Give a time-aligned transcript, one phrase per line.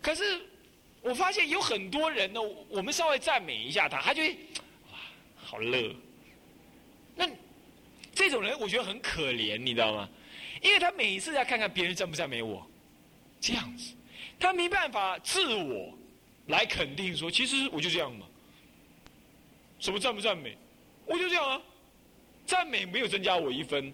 [0.00, 0.40] 可是
[1.02, 4.30] 我发现有很多人呢，我们稍微赞美一下他，他就会
[4.92, 4.98] 哇，
[5.36, 5.94] 好乐。
[7.14, 7.28] 那
[8.14, 10.08] 这种人我觉得很可怜，你知道吗？
[10.62, 12.68] 因为他每一次要看看别人赞不赞美我，
[13.40, 13.94] 这样子，
[14.40, 15.96] 他没办法自我
[16.46, 18.26] 来肯定说，其实我就这样嘛。
[19.78, 20.56] 什么赞不赞美？
[21.06, 21.62] 我就这样啊，
[22.44, 23.92] 赞美没有增加我一分，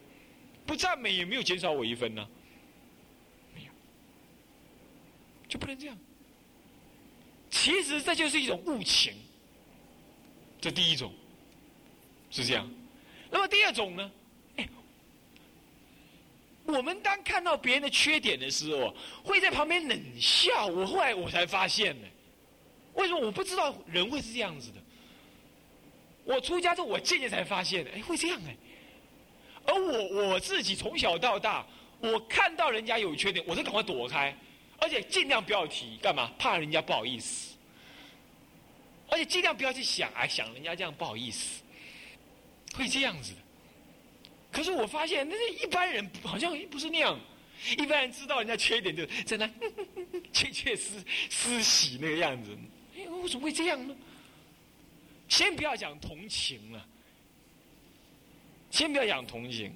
[0.64, 2.27] 不赞美也没有减少我一分呢
[3.56, 3.70] 有，
[5.54, 5.96] 就不能这样。
[7.48, 9.14] 其实这就是一种误情，
[10.60, 11.14] 这第一种
[12.28, 12.68] 是这样。
[13.30, 14.10] 那么第二种呢？
[14.56, 14.68] 哎，
[16.64, 20.66] 我们当看到别人的缺点的时候，会在旁边冷笑。
[20.66, 22.09] 我后来我才发现呢，
[22.95, 24.82] 为什么我不知道人会是这样子的？
[26.24, 28.57] 我出家之后，我渐渐才发现，哎，会这样哎。
[29.66, 31.64] 而我我自己从小到大，
[32.01, 34.36] 我看到人家有缺点，我就赶快躲开，
[34.85, 36.30] 而且尽量不要提，干嘛？
[36.38, 37.54] 怕人家不好意思。
[39.09, 41.63] 而且尽量不要去想，哎，想人家这样不好意思，
[42.74, 43.38] 会这样子的。
[44.52, 47.18] 可是我发现，那是一般人好像不是那样。
[47.79, 49.51] 一般人知道人家缺点，就在那
[50.35, 52.54] 窃窃私私喜那个样子。
[52.95, 53.96] 哎，为什么会这样呢？
[55.30, 56.87] 先不要讲同情了，
[58.71, 59.73] 先不要讲同情。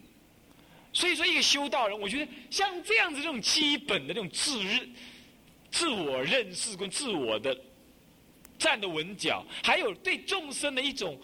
[0.92, 4.91] 所以说，一个修道人，我觉得像这样子这种基本的这种自认、
[5.70, 7.56] 自我认识跟自我的
[8.58, 11.20] 站得稳脚，还有对众生的一种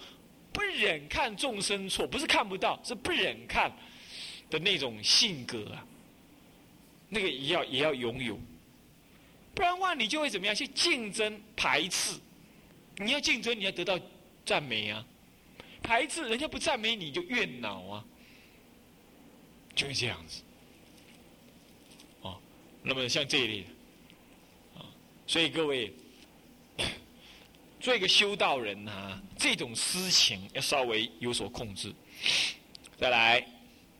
[0.52, 3.74] 不忍看众生错，不是看不到，是不忍看
[4.50, 5.86] 的那种性格啊，
[7.08, 8.38] 那个也要也要拥有，
[9.54, 10.54] 不然的话，你就会怎么样？
[10.54, 12.18] 去竞争、排斥。
[12.98, 13.98] 你要竞争，你要得到。
[14.46, 15.02] 赞美啊，
[15.82, 18.04] 排斥人家不赞美你就怨恼啊，
[19.74, 20.42] 就是这样子。
[22.22, 22.38] 哦，
[22.82, 23.68] 那么像这一类的，
[24.78, 24.86] 啊，
[25.26, 25.92] 所以各位
[27.80, 31.92] 做一个修道人啊，这种私情要稍微有所控制。
[32.98, 33.46] 再来，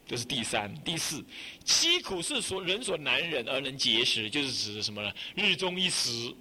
[0.06, 1.24] 这是第三、第四，
[1.64, 5.12] 七苦是所人所难忍而能节食，就是指什么呢？
[5.34, 6.34] 日中一食，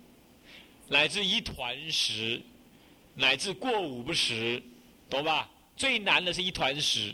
[0.88, 2.42] 乃至一团食。
[3.16, 4.60] 乃至过午不食，
[5.08, 5.48] 懂吧？
[5.78, 7.14] 最难的是一团食，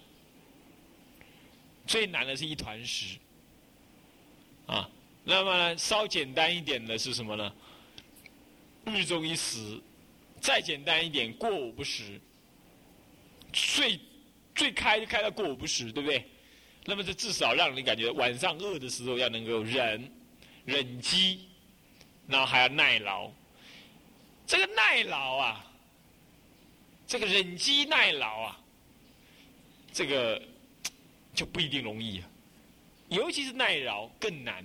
[1.89, 3.17] 最难的是一团食，
[4.67, 4.87] 啊，
[5.23, 7.51] 那么呢，稍简单一点的是什么呢？
[8.85, 9.81] 日中一食，
[10.39, 12.21] 再简单一点，过午不食，
[13.51, 13.99] 最
[14.53, 16.23] 最开就开到过午不食，对不对？
[16.85, 20.11] 那么这至少让你感觉晚上饿的时候要能够忍
[20.65, 21.47] 忍饥，
[22.27, 23.31] 然后还要耐劳，
[24.45, 25.65] 这个耐劳啊。
[27.07, 28.59] 这个忍饥耐劳啊，
[29.91, 30.39] 这个
[31.39, 32.29] 就不一定容易啊，
[33.07, 34.61] 尤其是耐劳更难。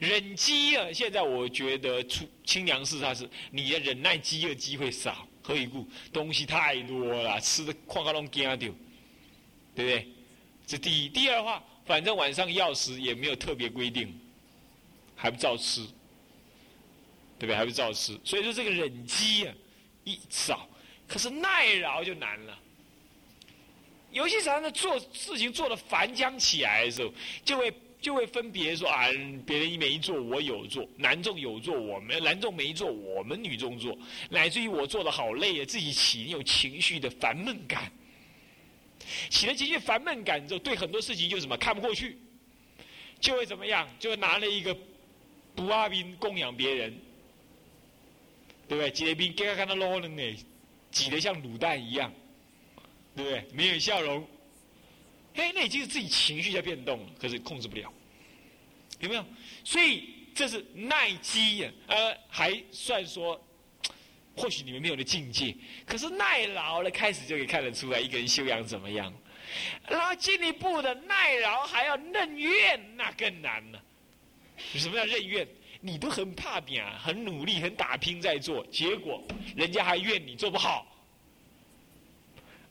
[0.00, 5.88] 忍饥啊，现在我觉得出清凉寺它是你的忍耐饥饿机会少，何以故？
[6.12, 8.74] 东西太多了，吃的哐哐隆惊掉，对不
[9.76, 10.08] 对？
[10.66, 11.08] 这第一。
[11.08, 14.12] 第二的话，反正晚上要食也没有特别规定，
[15.14, 15.84] 还不照吃，
[17.38, 17.54] 对不对？
[17.54, 19.54] 还不照吃，所以说这个忍饥啊，
[20.02, 20.68] 一少。
[21.06, 22.58] 可是耐劳就难了，
[24.12, 27.12] 尤其常常做事情做的繁江起来的时候，
[27.44, 29.08] 就会就会分别说啊，
[29.46, 33.96] 别人没做，我有做；男众有做，我们男众没做，我们女众做，
[34.28, 37.90] 乃至于我做的好累啊，自己起有情绪的烦闷感，
[39.30, 42.18] 起了情绪烦闷感之后，对很多事情就什么看不过去，
[43.18, 43.88] 就会怎么样？
[43.98, 44.76] 就会拿了一个
[45.54, 46.94] 不阿兵供养别人，
[48.68, 48.90] 对不对？
[48.90, 50.36] 结兵给他看到老人呢。
[50.92, 52.12] 挤得像卤蛋一样，
[53.14, 53.44] 对不对？
[53.52, 54.26] 没有笑容，
[55.34, 57.92] 嘿，那已经是自己情绪在变动了，可是控制不了，
[59.00, 59.24] 有没有？
[59.64, 63.38] 所以这是耐饥呀，呃，还算说，
[64.34, 65.54] 或许你们没有的境界，
[65.84, 69.12] 可是耐劳了，开始就可以看得出来一个人修养怎么样。
[69.88, 73.82] 然后进一步的耐劳还要任怨，那更难了。
[74.74, 75.46] 什么叫任怨？
[75.80, 79.22] 你都很怕拼，很努力，很打拼在做，结果
[79.56, 80.91] 人家还怨你做不好。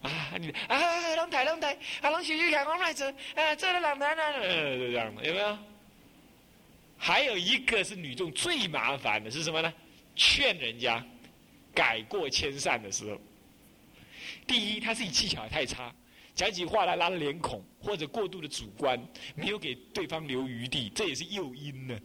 [0.02, 5.58] 啊，你啊，龙台龙台，啊，龙小玉看我来做，啊，做了两难了，呃，就这样的，有没有？
[6.98, 9.74] 还有一个是女众最麻烦的是什么呢？
[10.16, 11.04] 劝人家
[11.74, 13.20] 改过迁善的时候，
[14.46, 15.94] 第一，他自己技巧太差，
[16.36, 19.00] 讲起话来拉了脸孔，或者过度的主观，
[19.36, 22.00] 没有给对方留余地，这也是诱因呢。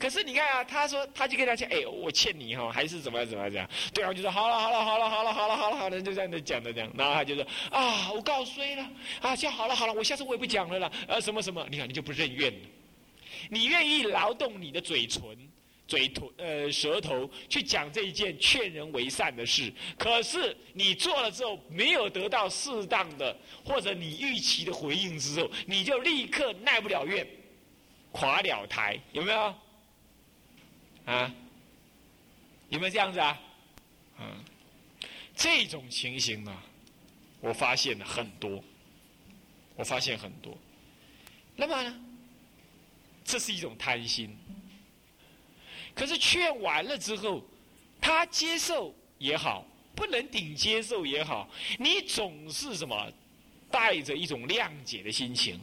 [0.00, 3.68] 可是你看啊，他说他就跟他讲，哎，我欠你哈，还是怎么样怎么样讲？
[3.92, 6.90] 对方就说好了好了好了好了好了好了好了，就这样子讲的这样。
[6.96, 8.90] 然后他就说啊，我告谁了？
[9.20, 10.90] 啊，叫好了好了，我下次我也不讲了啦。
[11.06, 11.66] 啊，什么什么？
[11.70, 12.68] 你看你就不认怨了，
[13.50, 15.20] 你愿意劳动你的嘴唇，
[15.86, 27.26] 嘴头呃舌头去讲这一件劝人为善的事，可是你做了之后没有得到适当的或者你预期的回应之后，你就立刻耐不了怨，
[28.12, 29.54] 垮了台，有没有？
[31.04, 31.32] 啊？
[32.68, 33.40] 有没有这样子啊？
[34.20, 34.44] 嗯，
[35.34, 36.56] 这种情形呢，
[37.40, 38.62] 我发现了很多，
[39.74, 40.56] 我发现很多。
[41.56, 42.00] 那么呢，
[43.24, 44.36] 这是一种贪心。
[45.94, 47.42] 可是劝完了之后，
[48.00, 49.66] 他接受也好，
[49.96, 53.12] 不能顶接受也好，你总是什么，
[53.70, 55.58] 带着一种谅解的心情。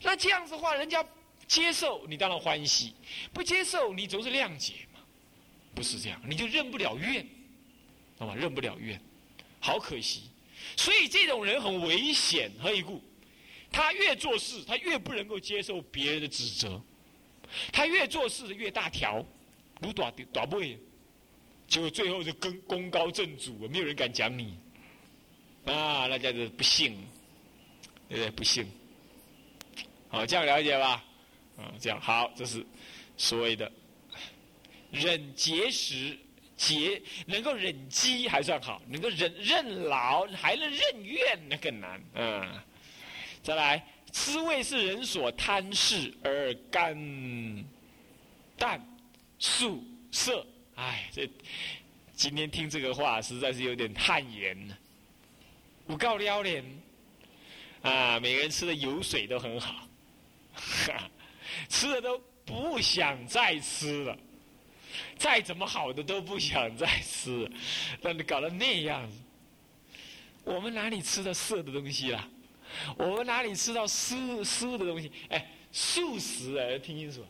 [0.00, 1.04] 那这样子话，人家
[1.48, 2.94] 接受你当然欢喜，
[3.32, 5.00] 不接受你总是谅解嘛，
[5.74, 7.26] 不是这样，你就认不了怨，
[8.18, 8.34] 好吧？
[8.34, 9.00] 认不了怨，
[9.58, 10.24] 好可惜。
[10.76, 13.02] 所以这种人很危险，何以故？
[13.72, 16.80] 他越做事，他越不能够接受别人的指责。
[17.72, 19.24] 他越做事越大条，
[19.80, 20.78] 如大大背，
[21.66, 24.58] 结果最后就功功高震主，没有人敢讲你，
[25.64, 26.94] 啊，那叫做不幸，
[28.08, 28.30] 对不对？
[28.32, 28.66] 不幸，
[30.08, 31.02] 好，这样了解吧？
[31.58, 32.64] 啊，这样好，这是
[33.18, 33.70] 所谓的
[34.90, 36.16] 忍节食，
[36.56, 42.02] 节能够忍饥还算好，能够忍任劳还能任怨，那更难。
[42.14, 42.62] 嗯，
[43.42, 43.84] 再来。
[44.10, 46.96] 滋味是人所贪嗜而甘
[48.56, 48.82] 淡
[49.38, 50.44] 素色，
[50.76, 51.28] 哎，这
[52.14, 54.74] 今天听这个话实在是有点汗颜呢。
[55.86, 56.64] 不告撩脸
[57.82, 59.86] 啊，每个人吃的油水都很好，
[60.54, 61.10] 哈
[61.68, 64.18] 吃的都不想再吃了，
[65.16, 67.50] 再怎么好的都不想再吃，
[68.02, 69.16] 让你搞得那样子，
[70.44, 72.28] 我们哪里吃到色的东西了？
[72.96, 75.10] 我们哪里吃到素素的东西？
[75.30, 77.24] 哎，素食哎，听清楚，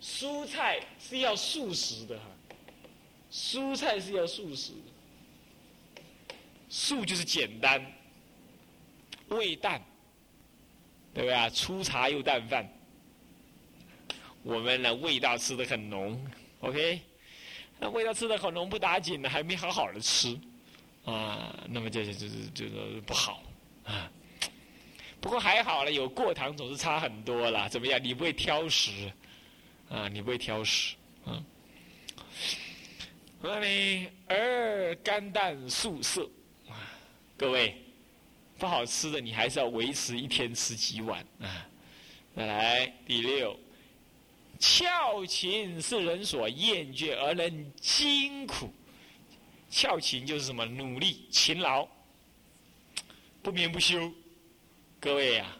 [0.00, 2.24] 蔬菜是要素食的哈，
[3.30, 6.02] 蔬菜是要素食的，
[6.68, 7.84] 素就是简单，
[9.28, 9.82] 味淡，
[11.14, 11.48] 对不对啊？
[11.48, 12.70] 粗茶又淡饭，
[14.46, 16.24] 我们呢味道吃的很浓
[16.60, 17.00] ，OK，
[17.80, 20.38] 那味道吃的很浓不打紧呢，还没好好的吃，
[21.04, 22.64] 啊，那么这就就是就
[23.00, 23.42] 不好
[23.84, 24.08] 啊。
[25.20, 27.68] 不过还好了，有过糖总是差很多了。
[27.68, 28.00] 怎么样？
[28.00, 29.10] 你不会挑食
[29.88, 30.06] 啊？
[30.06, 30.94] 你不会挑食
[31.24, 31.42] 啊？
[33.40, 36.30] 那你二肝淡素色
[36.68, 36.78] 啊？
[37.36, 37.82] 各位，
[38.58, 41.66] 不好吃的你还是要维持一天吃几碗啊？
[42.36, 43.58] 再来第六，
[44.58, 48.72] 俏琴是人所厌倦而能辛苦。
[49.70, 50.64] 俏琴就是什么？
[50.64, 51.86] 努力、勤劳、
[53.42, 54.12] 不眠不休。
[54.98, 55.56] 各位呀，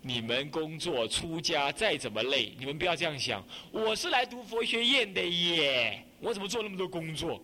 [0.00, 3.44] 你们工作出家再怎么累，你们不要这样想。
[3.70, 7.42] 我是来读佛学院的耶，我怎么做那么多工作？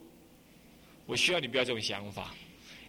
[1.07, 2.35] 我需要你不要这种想法。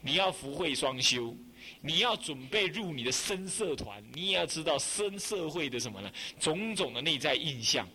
[0.01, 1.35] 你要福慧双修，
[1.81, 6.11] 你要准备入你的深社团，你也要知道深社会的什么呢？
[6.39, 7.87] 种种的内在印象。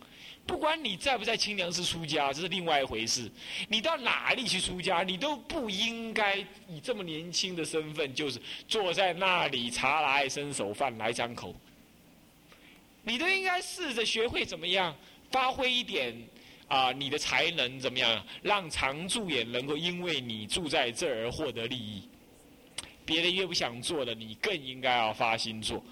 [0.47, 3.31] 不管你在不在清凉寺出家，这是另外一回事。
[3.67, 11.55] 你到哪里去出家，你都不应该以这么年轻的身份，就是坐在那里，茶来伸手，饭来张口。
[13.03, 14.95] 你都应该试着学会怎么样
[15.31, 16.15] 发挥一点
[16.67, 22.07] 啊，你的才能怎么样，让常住也能够因为你住在这儿获得利益。
[23.05, 25.83] 别人越不想做的，你更应该要发心做。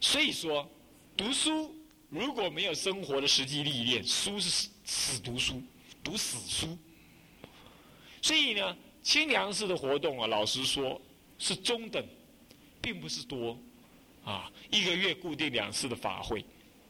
[0.00, 0.68] 所以说，
[1.16, 1.74] 读书。
[2.10, 5.60] 如果没有生活的实际历练，书是死读书，
[6.00, 6.78] 读死书。
[8.22, 11.00] 所以呢，清凉寺的活动啊，老实说
[11.40, 12.06] 是中等，
[12.80, 13.58] 并不是多，
[14.24, 16.44] 啊，一个月固定两次的法会，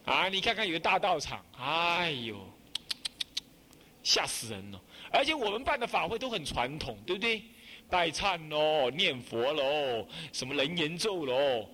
[0.04, 2.46] 啊，你看看有个大道场，哎呦，
[4.02, 4.82] 吓死人了！
[5.10, 7.42] 而且我们办的法会都很传统，对不对？
[7.88, 11.68] 拜忏喽，念佛喽，什么人言咒喽。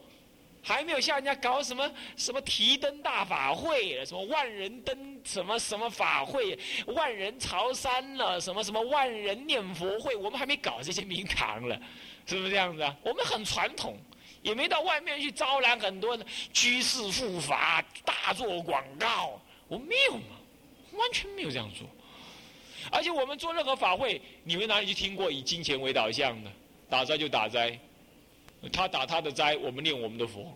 [0.62, 11.80] 还没有像人家搞什么什么提灯大法会，什么万人灯什么什么法会，万人朝山了，什么什么万人念佛会，我们还没搞这些名堂了，
[12.26, 12.94] 是不是这样子啊？
[13.02, 13.96] 我们很传统，
[14.42, 20.36] 也没到外面去招揽很多的居士护法，大做广告，我们没有嘛，
[20.92, 21.88] 完全没有这样做。
[22.90, 26.50] 而且我们做任何法会，你们哪里去听过以金钱为导向的？
[26.88, 27.78] 打斋就打斋。
[28.72, 30.54] 他打他的斋，我们念我们的佛，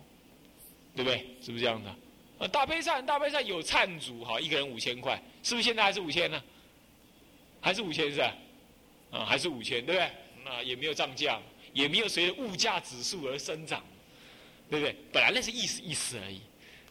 [0.95, 1.25] 对不对？
[1.41, 1.95] 是不是这样的？
[2.37, 6.43] 呃，大悲忏，大悲忏有忏主，哈，一个人五千块，是不是现在还是五千呢？
[7.61, 8.35] 还是五千是吧？
[9.11, 10.09] 啊，还是五千，对不对？
[10.43, 11.41] 那也没有涨价，
[11.73, 13.83] 也没有随着物价指数而生长，
[14.69, 14.95] 对不对？
[15.11, 16.41] 本来那是意思意思而已，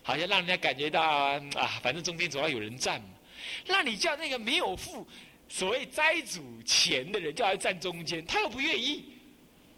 [0.02, 3.08] 好像让人家感觉到啊，反正中间总要有人站嘛。
[3.66, 5.06] 那你叫那个没有付
[5.48, 9.04] 所谓斋主钱的人叫他站中间，他又不愿意，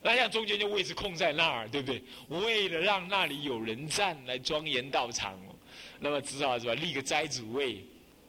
[0.02, 2.02] 那像中间就位置空在那儿，对不对？
[2.28, 5.38] 为了让那里有人站来庄严道场，
[5.98, 7.84] 那么只好是吧立个斋主位，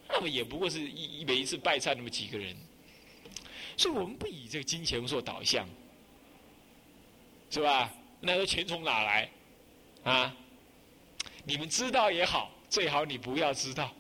[0.09, 2.55] 那么也不过是一每一次拜忏那么几个人，
[3.77, 5.67] 所以我们不以这个金钱做导向，
[7.49, 7.93] 是吧？
[8.19, 9.29] 那说钱从哪来？
[10.03, 10.35] 啊？
[11.45, 13.93] 你们知道也好，最好你不要知道，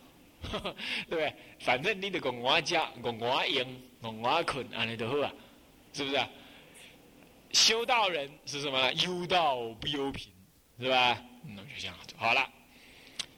[1.07, 1.33] 对不对？
[1.59, 5.33] 反正你得讲我家，讲我用，讲我困，安尼就好啊，
[5.93, 6.19] 是不是？
[7.51, 8.91] 修道人是什么？
[8.93, 10.31] 忧道不忧贫，
[10.79, 11.21] 是吧？
[11.43, 12.49] 那就这样好了。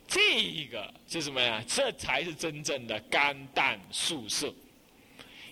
[0.07, 1.63] 这个是什么呀？
[1.67, 4.53] 这才是真正的肝胆宿舍。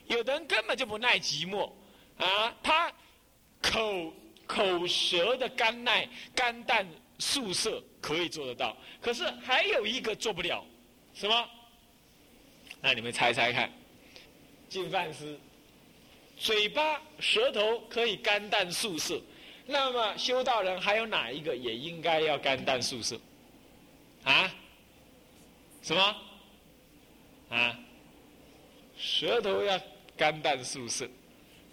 [0.07, 1.71] 有的人根本就不耐寂寞
[2.17, 2.91] 啊，他
[3.61, 4.13] 口
[4.45, 6.87] 口舌的肝耐肝胆。
[7.19, 10.63] 宿舍可以做得到，可是还有一个做不了，
[11.19, 11.49] 什么？
[12.79, 13.71] 那你们猜猜看，
[14.69, 15.35] 进饭师，
[16.37, 19.19] 嘴巴、舌头可以肝胆宿舍，
[19.65, 23.19] 那么修道人还有哪一个也应该要肝胆宿舍？
[24.23, 24.53] 啊？
[25.81, 26.15] 什么？
[27.49, 27.79] 啊？
[28.95, 29.79] 舌头要
[30.15, 31.09] 肝胆宿舍，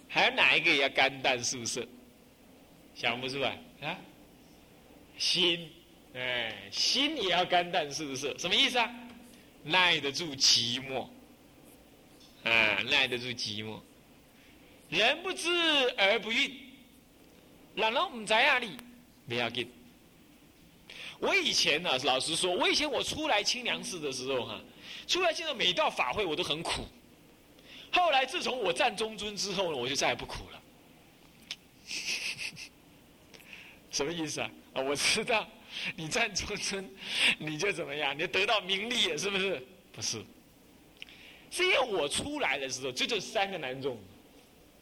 [0.09, 1.87] 还有哪一个也要肝胆宿舍？
[2.95, 3.99] 想不出来啊？
[5.19, 5.71] 心，
[6.15, 8.35] 哎，心也要肝胆是不是？
[8.39, 8.91] 什么意思啊？
[9.65, 11.09] 耐得住寂寞，
[12.45, 13.81] 啊，耐得住寂寞。
[14.91, 15.49] 人不知
[15.97, 16.53] 而不愠，
[17.75, 18.77] 人唔在哪里？
[19.27, 19.69] 不要紧。
[21.19, 24.61] 我以前呢，老实说，我以前我出来清凉寺的时候哈，
[25.07, 26.87] 出来现在每到法会我都很苦。
[27.91, 30.63] 后来自从我站中尊之后呢，我就再也不苦了。
[33.91, 34.51] 什么意思啊？
[34.75, 35.49] 啊，我知道，
[35.97, 36.89] 你站中尊，
[37.39, 38.17] 你就怎么样？
[38.19, 39.67] 你得到名利了，是不是？
[39.93, 40.25] 不是，
[41.51, 43.99] 是因为我出来的时候，这就三个男众，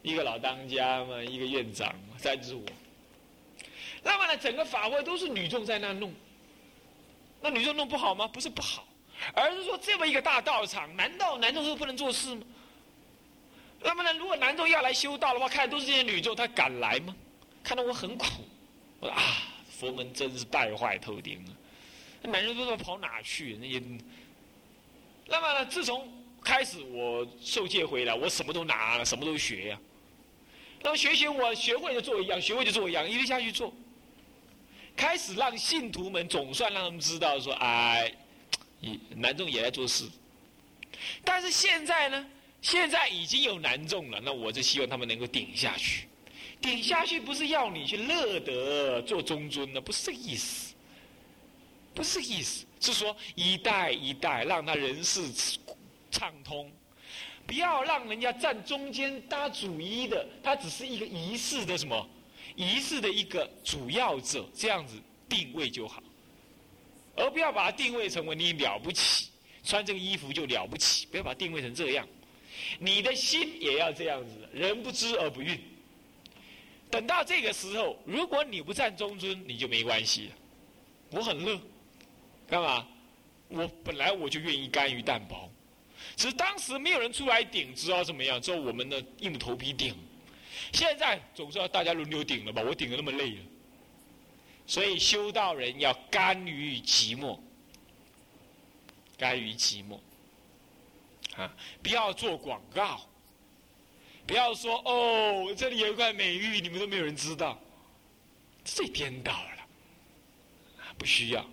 [0.02, 2.62] 一个老当家嘛，一个院长嘛，再就是我。
[4.02, 6.12] 那么呢，整个法会都是女众在那弄，
[7.40, 8.26] 那女众弄不好吗？
[8.26, 8.86] 不是不好，
[9.34, 12.42] 而是说这么一个大道场，难道男众是不能做事吗？
[13.80, 17.14] 那么呢，如果男众要来修道的话，看都是这些女众，他敢来吗？
[17.62, 18.26] 看到我很苦，
[19.00, 19.22] 我说啊。
[19.82, 23.58] 佛门真是败坏透顶了，男人不知道跑哪去？
[23.60, 23.82] 那也，
[25.26, 25.66] 那么呢？
[25.66, 26.08] 自从
[26.40, 29.80] 开始我受戒回来，我什么都拿了，什么都学呀。
[30.82, 33.74] 那么学学，我学会就做一样，学会就做一样，一直下去做。
[34.94, 38.14] 开始让信徒们总算让他们知道说，哎，
[39.16, 40.08] 男众也在做事。
[41.24, 42.24] 但是现在呢？
[42.60, 46.06] 现在已经有男众了，那我就希望他们能够顶下去。
[46.62, 50.72] 顶下去不是要你去乐得做中尊的，不是这个意思，
[51.92, 55.28] 不是意思，是说一代一代让他人事
[56.10, 56.70] 畅通，
[57.46, 62.08] 不要让人家站中间搭主一的，他只是一个仪式的什么
[62.54, 64.94] 仪式的一个主要者，这样子
[65.28, 66.00] 定位就好，
[67.16, 69.30] 而不要把它定位成为你了不起，
[69.64, 72.06] 穿这个衣服就了不起，不要把它定位成这样，
[72.78, 75.58] 你的心也要这样子，人不知而不愠。
[76.92, 80.30] 等到这个时候，如果你不站中尊，你就没关系。
[81.10, 81.58] 我很乐，
[82.46, 82.86] 干嘛？
[83.48, 85.50] 我本来我就愿意甘于淡薄，
[86.16, 88.38] 只是当时没有人出来顶，知道怎么样？
[88.40, 89.96] 之后我们呢硬着头皮顶。
[90.72, 92.60] 现在总算大家轮流顶了吧？
[92.60, 93.40] 我顶的那么累了，
[94.66, 97.38] 所以修道人要甘于寂寞，
[99.16, 99.98] 甘于寂寞，
[101.36, 103.08] 啊，不要做广告。
[104.32, 107.60] 不要说哦，这里有一块美玉，你们都没有人知道，
[108.64, 109.66] 最颠倒了，
[110.96, 111.44] 不需要。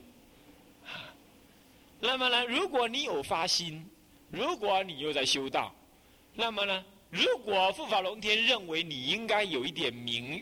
[2.00, 3.86] 那么呢，如果你有发心，
[4.32, 5.76] 如果你又在修道，
[6.34, 10.42] 那么呢，如果护法龙天认为你应该有一点名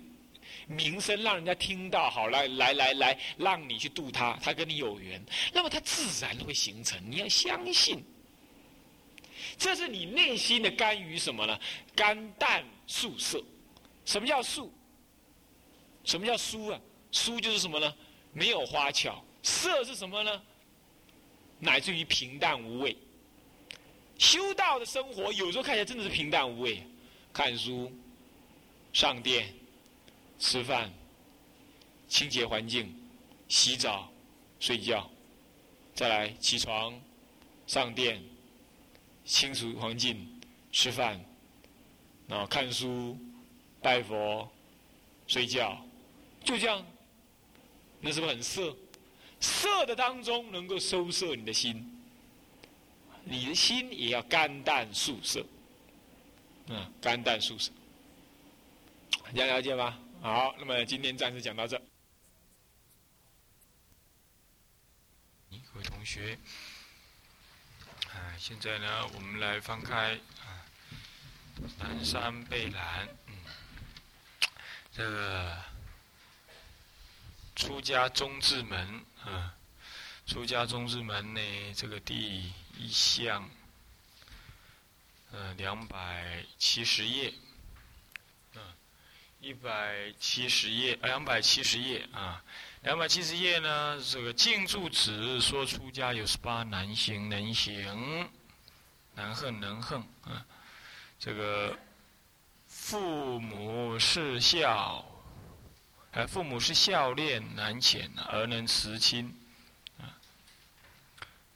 [0.67, 5.19] 名声，让人家听到，好来来来来，让你去度他，他跟你有缘，
[5.51, 7.01] 那么他自然会形成。
[7.09, 8.05] 你要相信。
[9.57, 11.59] 这是你内心的甘于什么呢？
[11.95, 13.43] 肝胆素色。
[14.05, 14.71] 什么叫素？
[16.03, 16.79] 什么叫疏啊？
[17.11, 17.95] 疏就是什么呢？
[18.33, 19.23] 没有花巧。
[19.41, 20.41] 色是什么呢？
[21.59, 22.95] 乃至于平淡无味。
[24.17, 26.83] 修道的生活有时候看起来真的是平淡无味。
[27.33, 27.91] 看书、
[28.93, 29.53] 上殿、
[30.39, 30.91] 吃饭、
[32.07, 32.95] 清洁环境、
[33.47, 34.11] 洗澡、
[34.59, 35.09] 睡觉，
[35.93, 36.99] 再来起床、
[37.65, 38.23] 上殿。
[39.27, 40.25] 清除环境，
[40.71, 41.19] 吃饭，
[42.27, 43.17] 然后看书，
[43.81, 44.49] 拜佛，
[45.27, 45.77] 睡觉，
[46.43, 46.83] 就这样，
[47.99, 48.75] 那是不是很色？
[49.39, 52.01] 色的当中能够收摄你的心，
[53.25, 55.45] 你的心也要肝淡素色，
[56.67, 57.71] 嗯，肝淡素色，
[59.25, 59.99] 大家了解吗？
[60.21, 61.77] 好，那么今天暂时讲到这。
[65.51, 66.39] 各位同学，
[68.37, 70.13] 现在呢，我们来翻开
[70.45, 70.65] 啊，
[71.79, 73.33] 南山贝兰，嗯，
[74.93, 75.57] 这个。
[77.55, 79.55] 出家中字门，啊，
[80.27, 83.49] 出家中字门呢，这个第一项，
[85.31, 87.33] 呃，两百七十页，
[88.53, 88.61] 嗯，
[89.41, 92.43] 一百七十页，两百七十页啊，
[92.83, 98.29] 两百七十页呢，这个净住子说出家有十八难行，能行，
[99.15, 100.45] 难恨能恨啊，
[101.19, 101.77] 这个
[102.67, 105.03] 父母是孝。
[106.11, 109.35] 哎，父母是孝恋难遣而能慈亲，
[109.99, 110.05] 啊，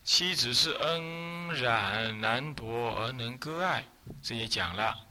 [0.04, 3.86] 妻子是恩染难夺而能割爱，
[4.22, 5.08] 这也讲了。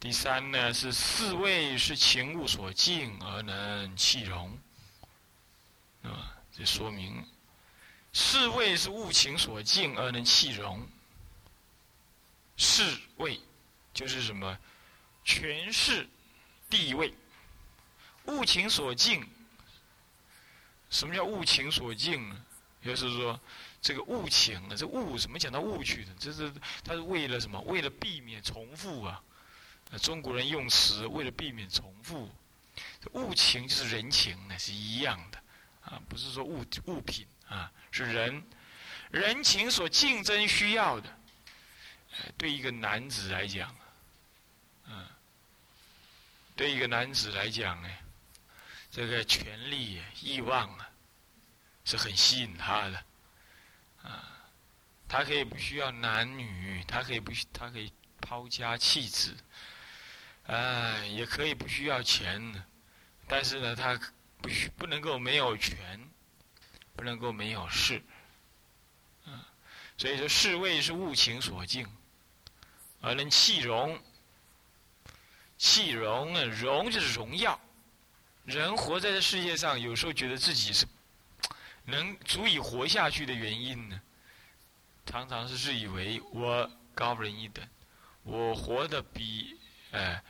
[0.00, 4.58] 第三呢是四位是情物所敬而能弃容，
[6.02, 7.26] 啊，这说明
[8.12, 10.86] 四位是物情所敬而能弃容。
[12.56, 13.40] 四位
[13.94, 14.58] 就是什么
[15.24, 16.08] 权势
[16.68, 17.12] 地位。
[18.26, 19.26] 物情所敬，
[20.90, 22.44] 什么叫物情所敬呢？
[22.84, 23.40] 就是说，
[23.80, 26.12] 这个物情啊，这物怎么讲到物去的？
[26.18, 26.52] 这是
[26.84, 27.60] 他是为了什么？
[27.62, 29.22] 为了避免重复啊！
[30.00, 32.30] 中国人用词为了避免重复，
[33.12, 35.41] 物情就是人情那，是一样的
[35.84, 38.42] 啊，不是说物物品啊，是人
[39.10, 41.18] 人情所竞争需要的。
[42.36, 43.74] 对一个男子来讲，
[44.86, 45.06] 嗯，
[46.54, 47.88] 对一个男子来讲呢。
[48.90, 50.90] 这个权力、欲望啊，
[51.82, 53.04] 是很吸引他的，
[54.02, 54.36] 啊，
[55.08, 59.34] 他可以不需要男女，他可以不，他可以抛家弃子，
[60.46, 62.62] 啊，也可以不需要钱，
[63.26, 63.98] 但是呢，他
[64.42, 66.10] 不需不能够没有权，
[66.96, 68.02] 不能够没有势，
[69.24, 69.40] 嗯，
[69.96, 71.86] 所以说侍卫是物情所敬，
[73.00, 73.98] 而能气荣，
[75.56, 77.58] 气荣啊，荣就是荣耀。
[78.44, 80.84] 人活在这世界上，有时候觉得自己是
[81.84, 84.00] 能足以活下去的原因呢，
[85.06, 87.64] 常常是自以为我高人一等，
[88.24, 89.56] 我活得比
[89.92, 90.20] 呃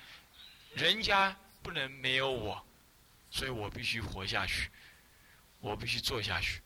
[0.75, 2.63] 人家不能没有我，
[3.33, 4.71] 所以我必须活下去，
[5.59, 6.61] 我必须做下去，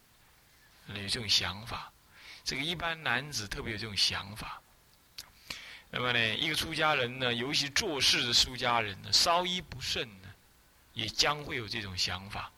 [0.89, 1.91] 有这种想法。
[2.45, 4.61] 这个一般男子特别有这种想法。
[5.89, 10.29] 那么呢，一个出家人呢，尤其做事的出家人呢，稍一不慎呢。
[10.93, 12.51] 也将会有这种想法，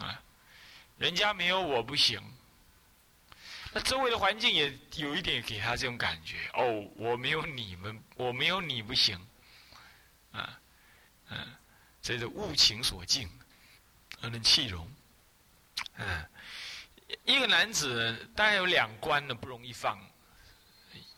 [0.00, 0.22] 啊，
[0.98, 2.20] 人家没有我不行，
[3.72, 6.50] 那周围的环境也有一点给他这种感觉。
[6.52, 9.18] 哦，我没有你们，我没有你不行，
[10.32, 10.60] 啊，
[11.30, 11.56] 嗯，
[12.06, 13.28] 这是物情所敬，
[14.20, 14.88] 而能气容，
[15.96, 16.24] 嗯，
[17.24, 19.98] 一个男子当然有两关呢，不容易放，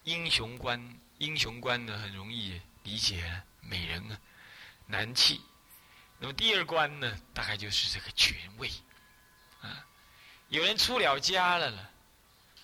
[0.05, 4.19] 英雄关，英雄关呢很容易理解，美人啊，
[4.87, 5.43] 难弃。
[6.19, 8.71] 那么第二关呢，大概就是这个权位，
[9.61, 9.87] 啊，
[10.49, 11.91] 有人出了家了了，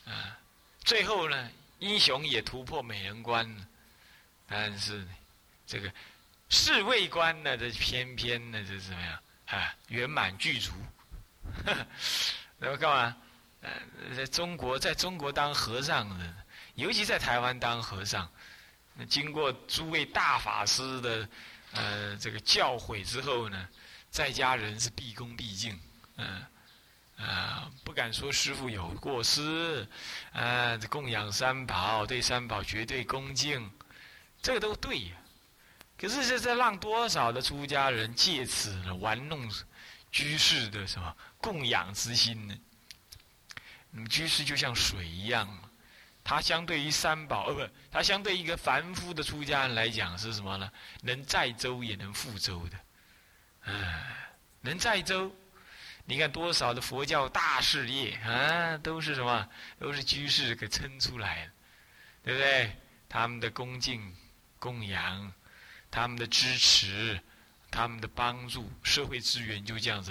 [0.06, 0.38] 啊，
[0.82, 3.68] 最后呢，英雄也突破美人关了，
[4.46, 5.06] 但是
[5.66, 5.92] 这个
[6.54, 9.74] 侍卫官呢，这偏偏呢，这怎么样啊？
[9.88, 10.70] 圆满具足，
[12.58, 13.16] 那么干嘛？
[13.60, 13.70] 呃，
[14.16, 16.34] 在中国，在中国当和尚的，
[16.76, 18.30] 尤其在台湾当和尚，
[19.08, 21.28] 经过诸位大法师的。
[21.76, 23.68] 呃，这个教诲之后呢，
[24.08, 25.76] 在家人是毕恭毕敬，
[26.14, 26.46] 嗯，
[27.16, 29.84] 啊，不敢说师傅有过失，
[30.32, 33.68] 啊，供养三宝，对三宝绝对恭敬，
[34.40, 35.16] 这个都对呀。
[36.04, 39.50] 可是这在让多少的出家人借此玩弄
[40.12, 42.54] 居士的什么供养之心呢？
[43.90, 45.48] 那么居士就像水一样。
[46.22, 50.70] 他相对于三宝，呃，不，他相对一个凡夫的出家人来讲是什么呢？
[51.00, 52.78] 能载舟也能覆舟的，
[53.62, 55.34] 哎，能载舟。
[56.04, 59.48] 你看多少的佛教大事业啊，都是什么？
[59.78, 61.52] 都是居士给撑出来的，
[62.24, 62.76] 对不对？
[63.08, 64.14] 他们的恭敬、
[64.58, 65.32] 供养，
[65.94, 67.20] 他们的支持，
[67.70, 70.10] 他们的帮助，社会资源就这样子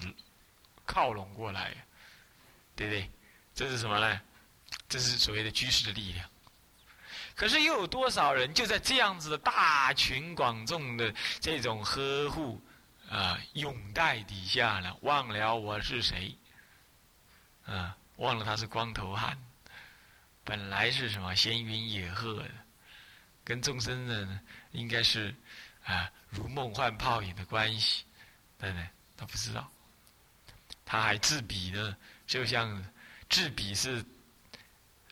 [0.85, 1.75] 靠拢过来，
[2.73, 3.11] 对不对？
[3.53, 4.21] 这是什么呢？
[4.87, 6.29] 这是所谓的居士的力量，
[7.35, 12.61] 可是又有多少人就在这样子的大群广众的这种呵护、
[13.09, 14.95] 啊拥戴底下呢？
[15.01, 16.33] 忘了我是谁，
[17.65, 19.37] 啊，忘了他是光头汉，
[20.45, 22.51] 本来是什么闲云野鹤的，
[23.43, 24.39] 跟众生呢
[24.71, 25.35] 应该是
[25.83, 28.05] 啊如梦幻泡影的关系，
[28.59, 28.87] 对不对？
[29.15, 29.71] 他不知道，
[30.85, 32.83] 他还自比呢，就像
[33.29, 34.03] 自比是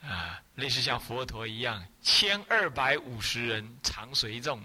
[0.01, 4.61] 啊，类似像佛陀一样，千二百五十人常随众，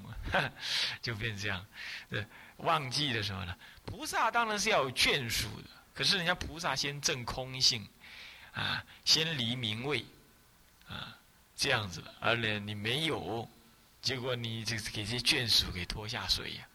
[1.02, 1.64] 就变这样，
[2.08, 3.54] 对，忘记了什么呢？
[3.84, 5.68] 菩萨当然是要有眷属的。
[5.94, 7.86] 可是人家菩萨先证空性，
[8.52, 10.04] 啊，先离名位，
[10.88, 11.16] 啊，
[11.56, 13.48] 这样子，而且你没有，
[14.06, 16.68] 结果你这给这些眷属给拖下水呀。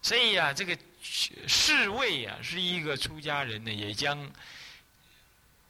[0.00, 4.32] 所以啊，这个侍卫啊，是一个出家人呢，也将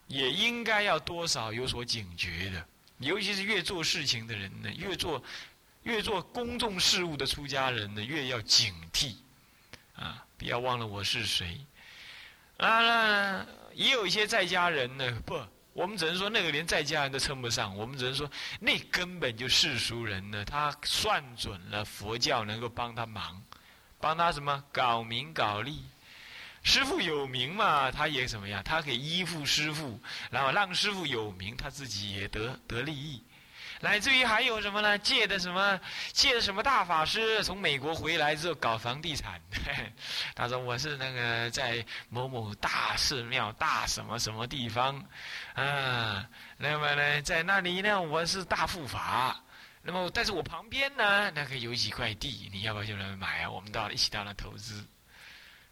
[0.06, 2.64] 也应该要多少有所警觉的。
[2.98, 5.20] 尤其是越做事情的人呢，越做
[5.82, 9.16] 越做公众事务的出家人呢，越要警惕，
[9.96, 11.58] 啊，不要忘了我是谁。
[12.58, 13.44] 啊，
[13.74, 18.30] 也有一些在家人呢，不，我们只能说那个连在家人都称不上，我们只能说
[18.60, 23.42] 那根本就世俗人呢，他算准了佛教能够帮他忙，
[23.98, 24.62] 帮他什么？
[24.70, 25.82] 搞名搞利，
[26.62, 29.98] 师傅有名嘛，他也怎么样，他可以依附师傅，
[30.30, 33.22] 然后让师傅有名，他自己也得得利益。
[33.82, 34.96] 乃至于还有什么呢？
[34.96, 35.80] 借的什么？
[36.12, 39.40] 借的什么大法师从美国回来之后搞房地产？
[40.36, 45.04] 他说我是那个在某某大寺庙大什么什么地方，
[45.54, 46.24] 啊，
[46.58, 49.42] 那么呢，在那里呢，我是大富法。
[49.82, 53.50] 那么，但是我旁边呢，那个有几块地，你要不要就来买啊？
[53.50, 54.86] 我们到一起到那投资，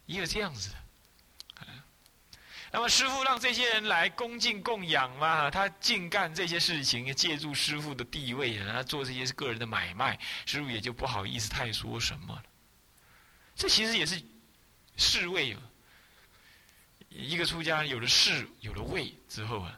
[0.06, 0.76] 也有这样子的。
[2.72, 12.44] 那么师傅让这些人来恭敬供养嘛，他净干这些事情，借助师傅的地位，然后做这些个人的买卖，师傅也就不好意思太说什么了。
[13.56, 14.22] 这其实也是
[14.96, 15.56] 侍卫，
[17.08, 19.76] 一个出家有了侍，有了位之后啊，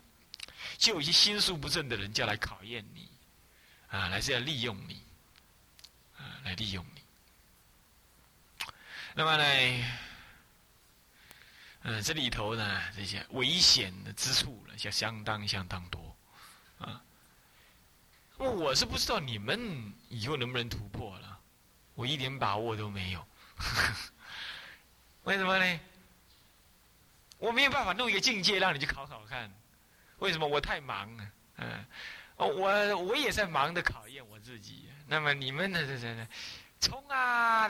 [0.77, 3.09] 就有一些心术不正的人叫来考验你，
[3.89, 5.03] 啊，来是要利用你，
[6.19, 7.01] 啊，来利用你。
[9.15, 9.85] 那么呢？
[11.85, 16.17] 嗯，这里头呢，这些危险的之处呢，就相当相当多，
[16.79, 17.03] 啊。
[18.37, 21.39] 我是不知道你们以后能不能突破了，
[21.95, 23.27] 我一点把握都没有。
[25.25, 25.81] 为什么呢？
[27.39, 29.53] 我没有办法弄一个境界让你去考考看。
[30.19, 30.47] 为什么？
[30.47, 31.85] 我太忙了，嗯，
[32.37, 34.89] 我我也在忙的考验我自己。
[35.07, 35.81] 那么你们呢？
[35.85, 36.27] 这这这。
[36.83, 37.69] 冲啊！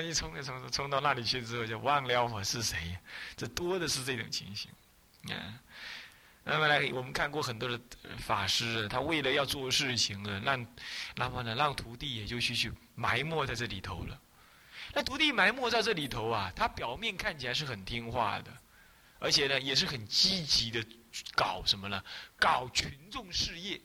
[0.00, 2.96] 一冲一冲，冲到那里去之后就忘了我是谁，
[3.36, 4.70] 这多的是这种情形。
[5.28, 5.58] 嗯，
[6.44, 7.80] 那么来，我们看过很多的
[8.16, 10.64] 法师，他为了要做事情呢，让，
[11.16, 14.20] 那么呢，让徒弟也就去去埋没在这里头了。
[14.92, 18.52] 那徒弟埋没在这里头啊，他表面看起来是很听话的，
[19.18, 20.80] 而且呢，也是很积极的
[21.34, 22.00] 搞什么呢？
[22.36, 23.80] 搞群众事业。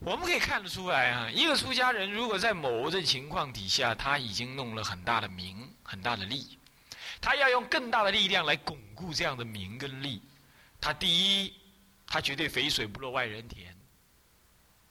[0.00, 6.56] 我们可以看得出来啊，一个出家人如果在某种情况底下，他已经弄了很大的名、很大的利，
[7.20, 10.22] 他要用更大的力量来巩固这样的名跟利。
[10.80, 11.52] 他第一，
[12.06, 13.76] 他绝对肥水不落外人田。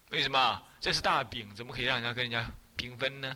[0.10, 0.62] 为什么？
[0.82, 3.36] 这是大饼，怎么可以让人家跟人家平分呢？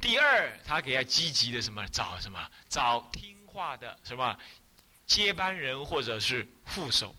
[0.00, 4.36] 第二，他给他积极的什么找什么找听话的什么
[5.06, 7.14] 接班人或者是副手，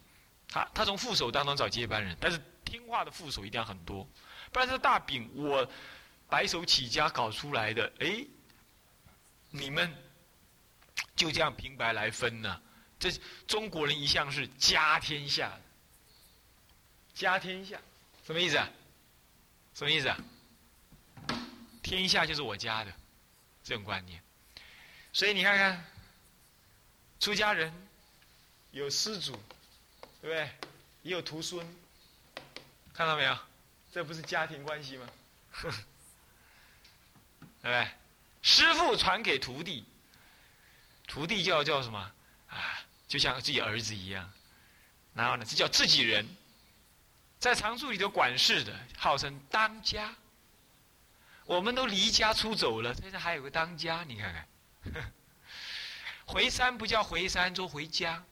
[0.49, 2.39] 他他从副手当中找接班人，但是。
[2.75, 4.05] 听话的副手一定要很多，
[4.51, 5.65] 不然这大饼我
[6.27, 8.25] 白手起家搞出来的，哎，
[9.49, 9.89] 你们
[11.15, 12.61] 就这样平白来分呢？
[12.99, 13.09] 这
[13.47, 15.57] 中国人一向是家天下，
[17.13, 17.79] 家天下
[18.25, 18.69] 什么意思啊？
[19.73, 20.17] 什么意思啊？
[21.81, 22.91] 天下就是我家的
[23.63, 24.21] 这种观念，
[25.13, 25.85] 所以你看看，
[27.21, 27.73] 出家人
[28.71, 29.31] 有师祖，
[30.21, 30.49] 对不对？
[31.03, 31.65] 也有徒孙。
[32.95, 33.37] 看到没有？
[33.93, 35.07] 这不是家庭关系吗？
[35.61, 35.77] 对不
[37.61, 37.87] 对？
[38.41, 39.85] 师傅传给徒弟，
[41.07, 42.11] 徒弟叫叫什么？
[42.49, 44.31] 啊，就像自己儿子一样。
[45.13, 46.27] 然后呢，这叫自己人，
[47.39, 50.13] 在常住里头管事的，号称当家。
[51.45, 55.11] 我们都离家出走了，现在还有个当家，你看看。
[56.25, 58.23] 回山不叫回山，说回家。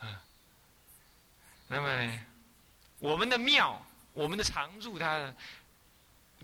[0.00, 0.16] 嗯。
[1.68, 2.26] 那么呢？
[2.98, 5.34] 我们的庙，我们的常住，他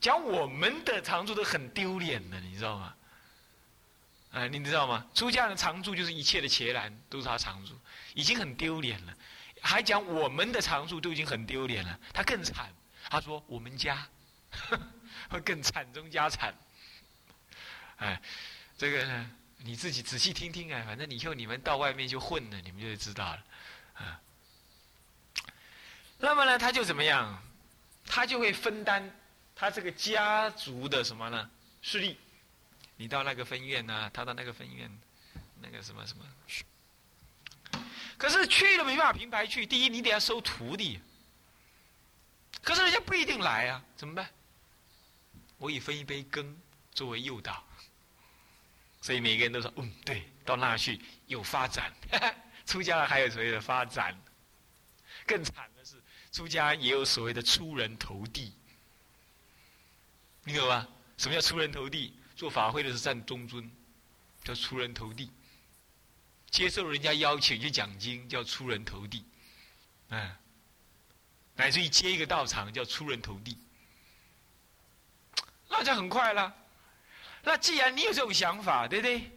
[0.01, 2.95] 讲我们的常住都很丢脸的，你知道吗？
[4.33, 5.07] 哎，你知道吗？
[5.15, 7.79] 出家人常住就是一切的伽蓝都是他常住，
[8.15, 9.17] 已经很丢脸了，
[9.61, 12.73] 还讲我们的常住都已经很丢脸了，他更惨。
[13.11, 14.09] 他说我们家
[15.31, 16.55] 会更惨中加惨。
[17.97, 18.21] 哎，
[18.77, 23.45] 这个呢你自己仔细听听啊，反正以后你们到外面就混了，你们就知道了，
[26.25, 27.43] 那么呢，他就怎么样？
[28.07, 29.09] 他就会分担
[29.55, 31.51] 他这个家族的什么呢？
[31.83, 32.19] 势力。
[32.97, 34.91] 你到那个分院呢，他到那个分院，
[35.61, 36.25] 那个什么什么。
[38.17, 39.67] 可是去了没办法平白去。
[39.67, 41.01] 第一，你得要收徒弟。
[42.63, 44.27] 可是人家不一定来啊，怎么办？
[45.59, 46.57] 我以分一杯羹
[46.93, 47.63] 作为诱导，
[49.03, 51.93] 所以每个人都说：“嗯，对，到那去有发展。
[52.67, 54.19] ”出家了还有所谓的发展，
[55.27, 58.53] 更惨的是，出家也有所谓的出人头地。
[60.45, 60.87] 你懂吧？
[61.17, 62.15] 什么叫出人头地？
[62.37, 63.71] 做法会的是占中尊，
[64.43, 65.29] 叫出人头地；
[66.51, 69.25] 接受人家邀请去讲经，叫出人头地。
[70.09, 70.37] 嗯。
[71.57, 73.57] 乃至于接一个道场叫出人头地，
[75.69, 76.53] 那就很快了。
[77.45, 79.31] 那既然你有这种想法，对不对？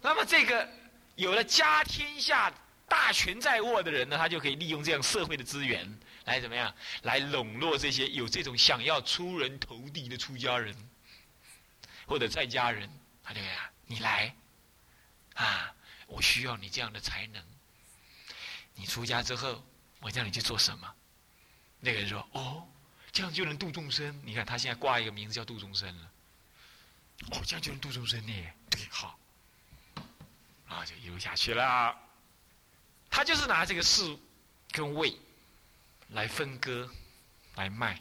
[0.00, 0.72] 那么这个
[1.16, 2.54] 有了家天下
[2.90, 5.88] 大权在握的人呢，他就可以利用这样社会的资源
[6.24, 6.74] 来怎么样？
[7.02, 10.74] 来笼络这些有这种想要出人头地的出家人，
[12.04, 12.90] 或者在家人，
[13.22, 14.34] 他就呀，你来，
[15.34, 15.72] 啊，
[16.08, 17.40] 我需要你这样的才能。
[18.74, 19.64] 你出家之后，
[20.00, 20.92] 我叫你去做什么？
[21.78, 22.66] 那个人说：“哦，
[23.12, 24.20] 这样就能度众生。
[24.24, 26.10] 你看他现在挂一个名字叫度众生了。
[27.30, 28.32] 哦，这样就能度众生呢？
[28.68, 29.16] 对，好，
[30.66, 31.96] 啊就一路下去了。
[33.10, 34.16] 他就是拿这个事
[34.70, 35.14] 跟位
[36.10, 36.88] 来分割
[37.56, 38.00] 来卖，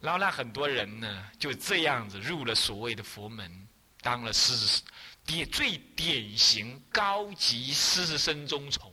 [0.00, 3.68] 然后让很多人呢就这样子入了所谓的佛门，
[4.00, 4.82] 当了师
[5.24, 8.92] 典最典型高级师生中从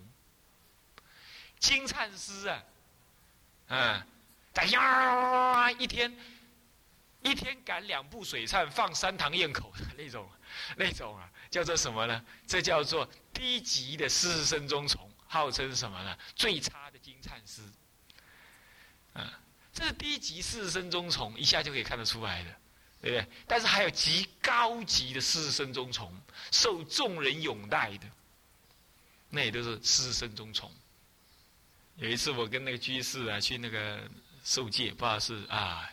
[1.59, 2.63] 金灿师啊。”
[3.69, 4.05] 嗯，
[4.53, 6.15] 在呀一天，
[7.21, 10.29] 一天赶两部水忏，放三堂堰口的 那种，
[10.75, 12.23] 那种啊，叫做什么呢？
[12.45, 16.17] 这叫做低级的师生中从，号称什么呢？
[16.35, 17.61] 最差的金灿师。
[19.15, 19.27] 嗯，
[19.73, 22.55] 这是低级师生中从，一下就可以看得出来的，
[23.01, 23.27] 对不对？
[23.47, 26.15] 但是还有极高级的师生中从，
[26.51, 28.07] 受众人拥戴的，
[29.29, 30.71] 那也都是师生中从。
[31.97, 34.09] 有一次，我跟那个居士啊去那个
[34.43, 35.87] 受戒，不知道是啊，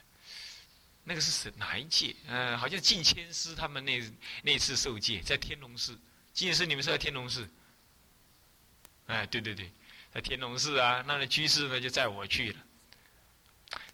[1.04, 2.16] 那个是哪一届？
[2.26, 4.00] 嗯，好像是净谦师他们那
[4.42, 5.98] 那次受戒在天龙寺。
[6.32, 7.48] 净师，你们是在天龙寺？
[9.06, 9.70] 哎，对对对，
[10.14, 11.04] 在天龙寺啊。
[11.06, 12.58] 那那居士呢，就载我去了。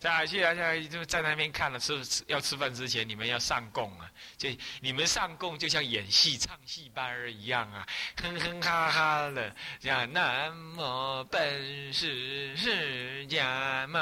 [0.06, 4.10] 在去啊，在就在那边看了，吃吃要吃饭之前，你们要上供啊。
[4.38, 4.48] 就
[4.80, 7.86] 你们上供，就像演戏唱戏班儿一样啊，
[8.22, 13.98] 哼哼哈哈的，讲南无本师释迦牟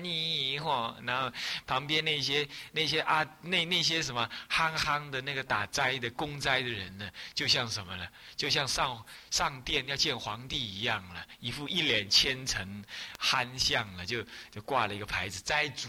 [0.00, 0.94] 尼佛。
[1.04, 1.30] 然后
[1.66, 8.06] 旁边那些那些啊，那那些什么憨憨的那个打斋的公斋的人呢，就像什么呢？
[8.36, 12.84] 就像上上殿要见皇帝一样了，一副一脸虔诚
[13.18, 15.88] 憨相了，就就挂了一个牌子斋主。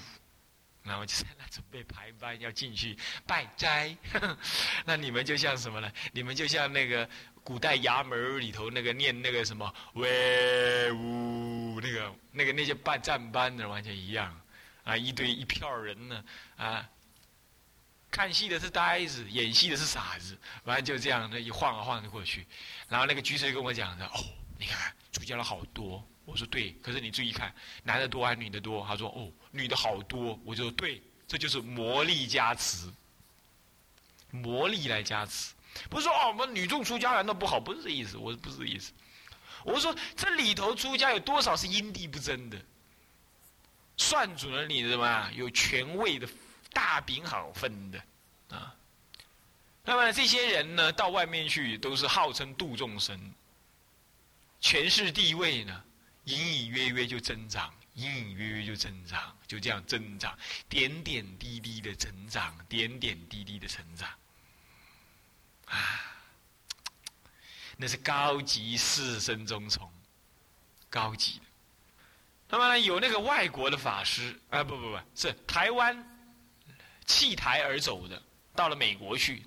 [0.83, 3.97] 然后就在那准备排班要进去拜斋，
[4.85, 5.91] 那你们就像什么呢？
[6.11, 7.09] 你们就像那个
[7.43, 14.39] 古代衙门里头那个念那个什么威武那个那个那些办站班的完全一样
[14.83, 14.95] 啊！
[14.95, 16.23] 一堆一票人呢
[16.55, 16.87] 啊，
[18.11, 22.45] 看戏的是呆子，演戏的是傻子，完了就这样的一晃啊晃就过去。
[22.87, 24.23] 然后那个居士跟我讲的哦，
[24.57, 26.05] 你看出家了好多。
[26.25, 28.83] 我说对，可是你注意看，男的多还是女的多？
[28.87, 30.39] 他说哦，女的好多。
[30.43, 32.91] 我就说对，这就是魔力加持，
[34.31, 35.53] 魔力来加持，
[35.89, 37.59] 不是说哦我们女众出家难道不好？
[37.59, 38.91] 不是这意思，我不是这意思。
[39.63, 42.59] 我说这里头出家有多少是因地不争的？
[43.97, 46.27] 算准了你什么有权位的
[46.73, 48.03] 大饼好分的
[48.49, 48.75] 啊？
[49.83, 53.33] 那么这些人呢，到外面去都是号称度众生，
[54.59, 55.83] 权势地位呢？
[56.25, 60.35] 隐隐约约就增长，隐隐约约就增长，就这样增长，
[60.67, 64.09] 点点滴滴的成长，点点滴滴的成长，
[65.65, 66.01] 啊，
[67.77, 69.87] 那是高级四生中从，
[70.89, 71.45] 高级的。
[72.49, 76.27] 那么有那个外国的法师啊，不不不是台湾
[77.05, 78.19] 弃台而走的，
[78.55, 79.45] 到了美国去，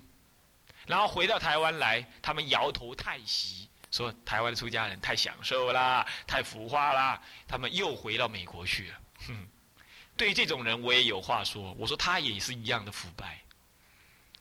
[0.87, 3.68] 然后回到台湾来，他们摇头叹息。
[3.91, 8.99] 说台湾的出家人太享受啦，太浮化啦，他们又回到美国去了。
[9.27, 9.47] 哼，
[10.15, 11.73] 对于这种人，我也有话说。
[11.73, 13.41] 我说他也是一样的腐败。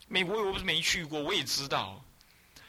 [0.06, 2.04] 美国我不是没去过，我也知道，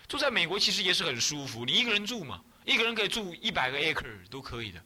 [0.07, 1.65] 住在美国其实也是很舒服。
[1.65, 4.81] 你一个人住嘛，一个人可以住一百个 acre 都可以的，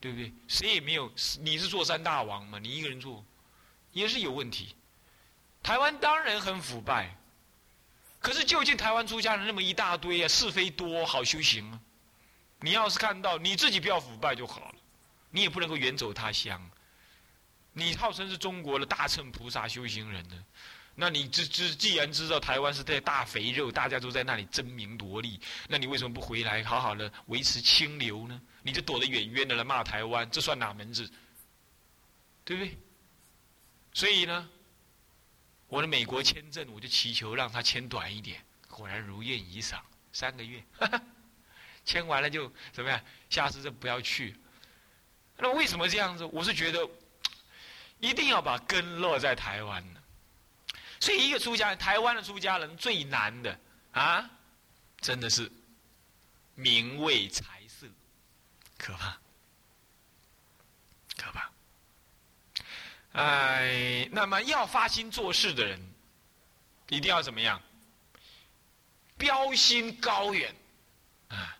[0.00, 0.32] 对不对？
[0.48, 2.58] 谁也没有，你是坐山大王嘛？
[2.58, 3.24] 你一个人住，
[3.92, 4.74] 也是有问题。
[5.62, 7.16] 台湾当然很腐败。
[8.22, 11.80] 可是就近台湾出家人那么一大堆啊，是非多，好修行啊。
[12.60, 14.74] 你要是看到你自己不要腐败就好了，
[15.30, 16.70] 你也不能够远走他乡。
[17.72, 20.36] 你号称是中国的大乘菩萨修行人呢，
[20.94, 28.40] 那你知知既然知道台湾是在大肥肉，大家都在那里争名夺利，那你为什么不回来好好的维持清流呢？
[28.62, 31.10] 你就躲得远远的来骂台湾，这算哪门子？
[32.44, 32.78] 对不对？
[33.94, 34.48] 所以呢，
[35.72, 39.82] 我的美国签证我就祈求让他签短一点，果然如愿以偿，
[40.12, 40.62] 三个月。
[41.82, 43.02] 签完了就怎么样？
[43.30, 44.36] 下次就不要去。
[45.38, 46.26] 那为什么这样子？
[46.26, 46.86] 我是觉得
[48.00, 50.02] 一定要把根落在台湾呢。
[51.00, 53.58] 所以一个出家人，台湾的出家人最难的
[53.92, 54.28] 啊，
[55.00, 55.50] 真的是
[56.54, 57.86] 名位财色，
[58.76, 59.16] 可怕，
[61.16, 61.50] 可怕。
[63.12, 65.80] 哎，那么要发心做事的人，
[66.88, 67.60] 一定要怎么样？
[69.18, 70.54] 标心高远
[71.28, 71.56] 啊！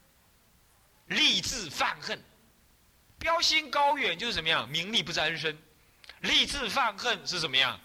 [1.07, 2.21] 立志犯恨，
[3.19, 4.69] 标心高远就是怎么样？
[4.69, 5.57] 名利不沾身。
[6.21, 7.79] 立志犯恨是怎么样？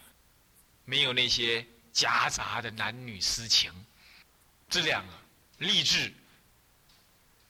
[0.84, 3.70] 没有那些夹杂的男女私情。
[4.70, 5.12] 这两个
[5.58, 6.12] 立志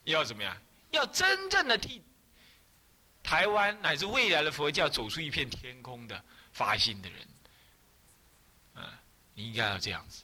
[0.05, 0.57] 要怎么样？
[0.91, 2.03] 要真正的替
[3.29, 7.29] 台湾乃至未来的佛教走出一片天空的发心的人，
[8.73, 8.99] 啊，
[9.35, 10.23] 你应该要这样子。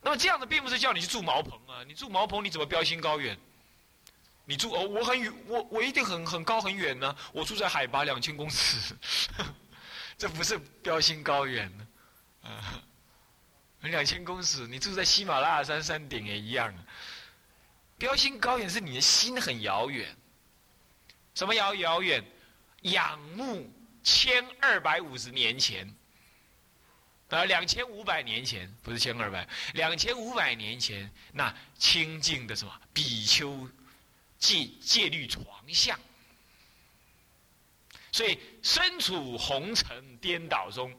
[0.00, 3.38] 那么这样的并不是叫你去住茅棚啊，你住茅棚你怎么标心高远？
[4.46, 7.14] 你住哦，我很远，我我一定很很高很远呢。
[7.34, 8.96] 我住在海拔两千公尺，
[10.16, 11.86] 这不是标新高远呢，
[12.44, 12.82] 啊，
[13.82, 16.74] 两千公尺，你住在喜马拉雅山山顶也一样。
[17.98, 20.16] 标新高远是你的心很遥远，
[21.36, 22.24] 什么遥遥远？
[22.82, 23.72] 仰慕
[24.02, 25.94] 千二百五十年前，
[27.28, 33.70] 啊，两千五百年前，不是千二百，两千五百年前那清净的什么比丘。
[34.38, 35.98] 戒戒律床下，
[38.12, 40.94] 所以身处红尘颠倒中，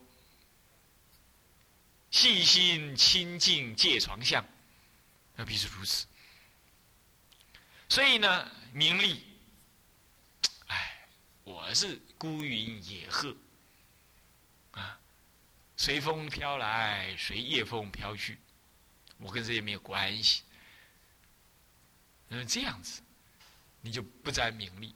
[2.10, 4.44] 细心清净戒床相，
[5.36, 6.08] 那必是如此。
[7.90, 9.24] 所以呢，名利，
[11.48, 13.34] 我是孤云野鹤，
[14.72, 15.00] 啊，
[15.78, 18.38] 随风飘来，随夜风飘去，
[19.18, 20.44] 我跟这些没有关系。
[22.28, 23.02] 嗯，这样子。
[23.80, 24.94] 你就不沾名利，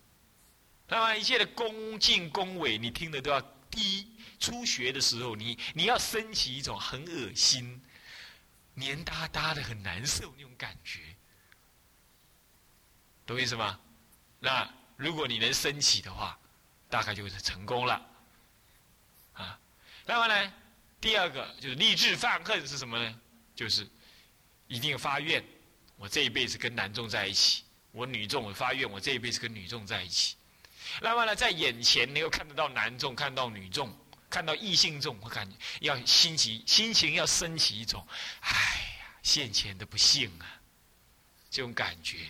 [0.89, 4.11] 那么一切的恭敬恭维，你听的都要低。
[4.37, 7.81] 初学的时候，你你要升起一种很恶心、
[8.73, 11.15] 黏哒哒的、很难受那种感觉，
[13.25, 13.79] 懂意思吗？
[14.39, 16.37] 那如果你能升起的话，
[16.91, 18.05] 大概就是成功了。
[19.33, 19.57] 啊，
[20.05, 20.53] 那么呢，
[20.99, 23.19] 第二个就是立志犯恨是什么呢？
[23.55, 23.87] 就是
[24.67, 25.43] 一定发愿，
[25.97, 27.63] 我这一辈子跟男众在一起。
[27.91, 30.35] 我女众，我发愿，我这一辈子跟女众在一起。
[31.01, 33.93] 那么呢，在眼前，能够看得到男众，看到女众，
[34.29, 38.05] 看到异性众，我感觉要心急心情要升起一种，
[38.41, 38.49] 哎
[38.99, 40.47] 呀，现前的不幸啊，
[41.49, 42.29] 这种感觉，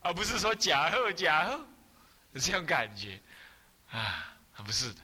[0.00, 1.60] 而不是说假后假后，
[2.34, 3.20] 这种感觉，
[3.96, 5.00] 啊，不是的，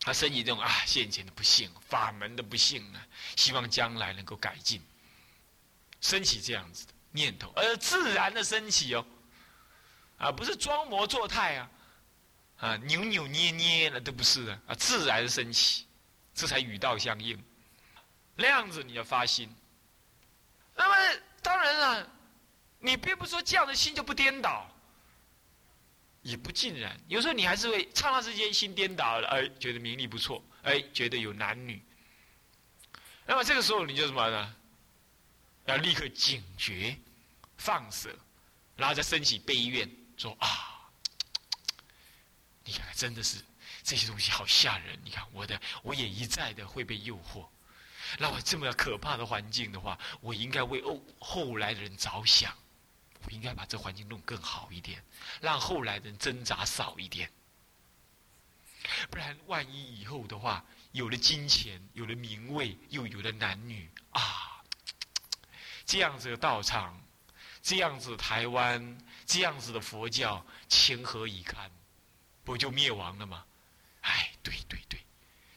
[0.00, 4.80] 他升起这种啊，现前的不幸，法门的不幸啊，希望将来能够改进，
[6.00, 6.92] 升起这样子的。
[7.12, 9.06] 念头，而自然的升起哦，
[10.18, 11.70] 啊，不是装模作态啊，
[12.58, 15.86] 啊，扭扭捏捏的都不是啊，啊，自然升起，
[16.34, 17.42] 这才与道相应。
[18.34, 19.50] 那样子你要发心。
[20.74, 22.10] 那么当然了，
[22.80, 24.70] 你并不说这样的心就不颠倒，
[26.26, 26.98] 也不尽然。
[27.08, 31.82] 有时候你还是会刹那之间心颠倒了，哎，觉得名利不错，哎，觉得有男女。
[33.26, 34.54] 那么这个时候你就什么呢？
[35.66, 36.96] 要立刻警觉。
[37.58, 38.14] 放舍，
[38.76, 40.90] 然后再升起悲怨，说啊，
[42.64, 43.42] 你看，真的是
[43.82, 45.00] 这些东西好吓人。
[45.02, 47.46] 你看我的，我也一再的会被诱惑。
[48.18, 52.54] 那我这么可怕的环境的话，我应该为后后来的人着想，
[53.26, 55.04] 我应该把这环境弄更好一点，
[55.40, 57.30] 让后来人挣扎少一点。
[59.10, 64.62] 不然，万一以后的话，有了金钱，有了名位，又有了男女啊，
[65.84, 67.02] 这样子的道场。
[67.62, 68.96] 这样子台湾，
[69.26, 71.68] 这样子的佛教，情何以堪？
[72.44, 73.44] 不就灭亡了吗？
[74.02, 75.04] 哎，对对对，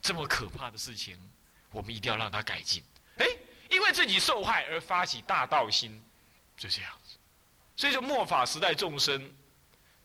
[0.01, 1.19] 这么可怕的事情，
[1.69, 2.83] 我们一定要让它改进。
[3.17, 3.27] 哎，
[3.69, 6.03] 因为自己受害而发起大道心，
[6.57, 6.98] 就这样。
[7.79, 9.33] 所以说，末法时代众生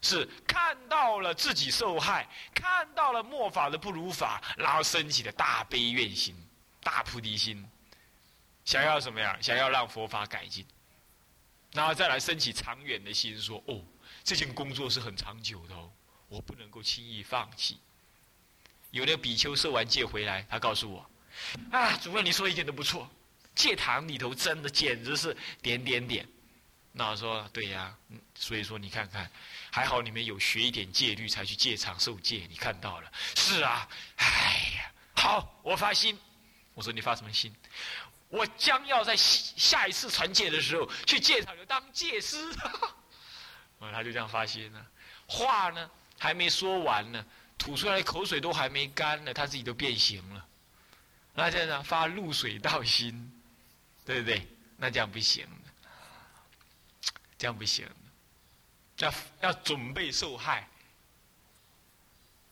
[0.01, 6.37] 是看到了自己受害，看到了末法的不如法，然后升起的大悲愿心、
[6.85, 7.69] 大菩提心，
[8.65, 9.37] 想要什么样？
[9.43, 10.65] 想要让佛法改进，
[11.73, 13.83] 然后再来升起长远的心，说：哦，
[14.23, 15.91] 这件工作是很长久的哦，
[16.29, 17.81] 我不能够轻易放弃。
[18.93, 21.11] 有的比丘受完戒回来，他告诉我：
[21.73, 23.11] 啊，主任，你说一点都不错，
[23.53, 26.25] 戒堂里头真的简直是点点点。
[26.97, 27.93] 那我说对呀，
[28.37, 29.29] 所以说你看看，
[29.69, 32.47] 还好你们有学一点戒律，才去戒场受戒。
[32.49, 34.27] 你看到了，是啊，哎
[34.77, 36.17] 呀，好，我发心。
[36.75, 37.53] 我说你发什么心？
[38.29, 42.49] 我将要在下一次传戒的时候去戒场就当戒师。
[43.81, 44.87] 啊，他就这样发心了，
[45.27, 47.27] 话呢还没说完呢，
[47.59, 50.47] 吐出来的口水都还没干呢，他自己都变形了。
[51.35, 53.33] 那这样发露水道心，
[54.05, 54.47] 对不对？
[54.77, 55.45] 那这样不行。
[57.45, 57.87] 这样不行，
[59.01, 60.67] 要要准备受害，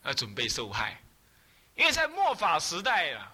[0.03, 1.01] 要准备受害，
[1.73, 3.33] 因为在末法时代啊，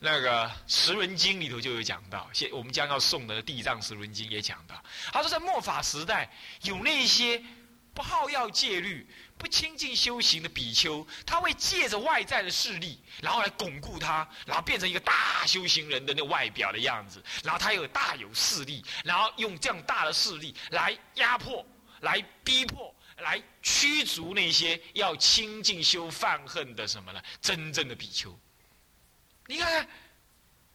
[0.00, 4.82] 那个《十轮经》里头就有讲到，现我们将要送的《地藏十轮经》也讲到，
[5.12, 6.28] 他说在末法时代
[6.62, 7.40] 有那些
[7.94, 9.06] 不好要戒律。
[9.38, 21.64] 不亲近修行的比丘，他会借着外在的势力，然后来巩固他，然后变成一个大修行人的那外表的样子，然后他有大有势力，然后用这样大的势力来压迫、
[22.00, 27.22] 来逼迫、来驱逐那些要亲近修犯恨的什么呢？
[27.40, 28.36] 真正的比丘。
[29.46, 29.88] 你看看，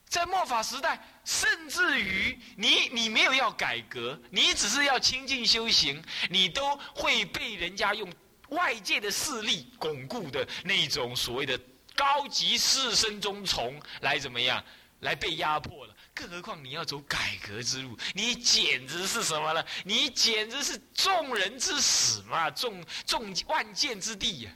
[0.07, 8.09] 在末法时代，甚至于你你没有要改革，你只是要亲近修行，你都会被人家用。
[8.53, 11.59] 外界的势力巩固的那种所谓的
[11.95, 14.63] 高级士绅中从来怎么样，
[15.01, 15.95] 来被压迫了？
[16.15, 19.65] 更何况你要走改革之路，你简直是什么呢？
[19.83, 24.51] 你简直是众人之死嘛，众众万箭之地呀！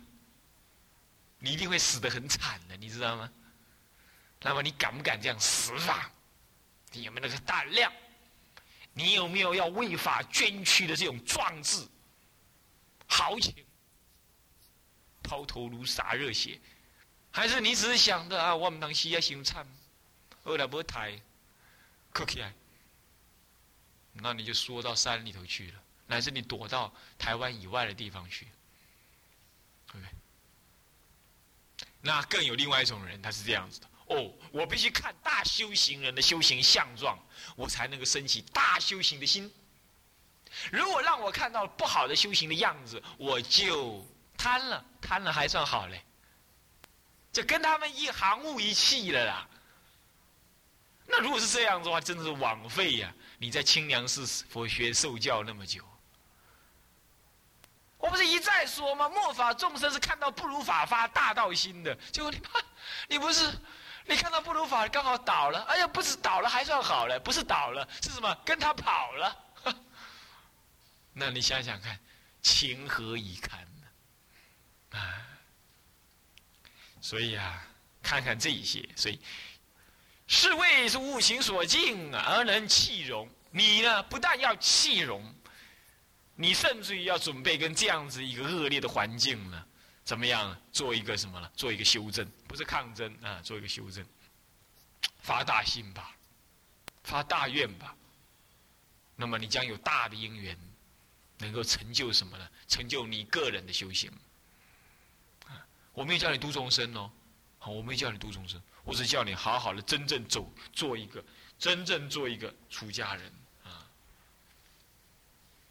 [1.40, 3.30] 你一定会死得很惨的，你知道吗？
[4.42, 6.12] 那么你敢不敢这样死法？
[6.92, 7.92] 你有没有那个胆量？
[8.94, 11.88] 你有没有要为法捐躯的这种壮志、
[13.08, 13.54] 豪情？
[15.28, 16.58] 抛头颅洒热血，
[17.32, 18.56] 还是你只是想的啊？
[18.56, 19.68] 我们当时要行惨，
[20.42, 21.20] 后来不抬，
[22.14, 22.54] 哭起来，
[24.14, 28.48] 那你就缩到山里头去了，乃至你躲到台湾以外的地方去，
[29.88, 30.10] 对不对？
[32.00, 37.20] 那更有另外一种人，他是这样子的：哦，我必须看大修行人的修行相状，
[37.58, 39.54] 我才能够升起大修行的心。
[40.72, 44.08] 如果让我看到不好的修行的样子，我就。
[44.38, 46.04] 贪了，贪了还算好嘞，
[47.34, 49.48] 就跟他们一行物一气了啦。
[51.08, 53.14] 那如果是这样的话，真的是枉费呀！
[53.38, 55.82] 你在清凉寺佛学受教那么久，
[57.98, 59.08] 我不是一再说吗？
[59.08, 62.50] 末法众生是看到不如法发大道心的，结果你妈，
[63.08, 63.50] 你不是
[64.06, 65.62] 你看到不如法刚好倒了？
[65.64, 68.36] 哎呀，不是倒了还算好了，不是倒了是什么？
[68.46, 69.46] 跟他跑了。
[71.14, 71.98] 那你想想看，
[72.42, 73.66] 情何以堪？
[74.98, 75.28] 啊，
[77.02, 77.68] 所以啊，
[78.02, 79.20] 看看这一些，所以
[80.28, 83.30] 是谓是物行所敬而能弃容。
[83.52, 85.34] 你呢，不但要弃容，
[86.36, 89.66] 你甚至于要准备跟这样子一个恶劣的环境呢，
[90.04, 91.50] 怎么样做一个什么呢？
[91.56, 94.06] 做一个修正，不是抗争啊，做一个修正，
[95.22, 96.16] 发大心吧，
[97.04, 97.96] 发大愿吧。
[99.16, 100.56] 那么你将有大的因缘，
[101.40, 102.48] 能够成就什么呢？
[102.68, 104.12] 成就你个人的修行。
[105.98, 107.12] 我没有叫你度众生哦，
[107.58, 111.26] 好，我没有叫你度众生，我只叫你好好的真正走，做一个
[111.58, 113.34] 真正做一个出家人
[113.64, 113.82] 啊。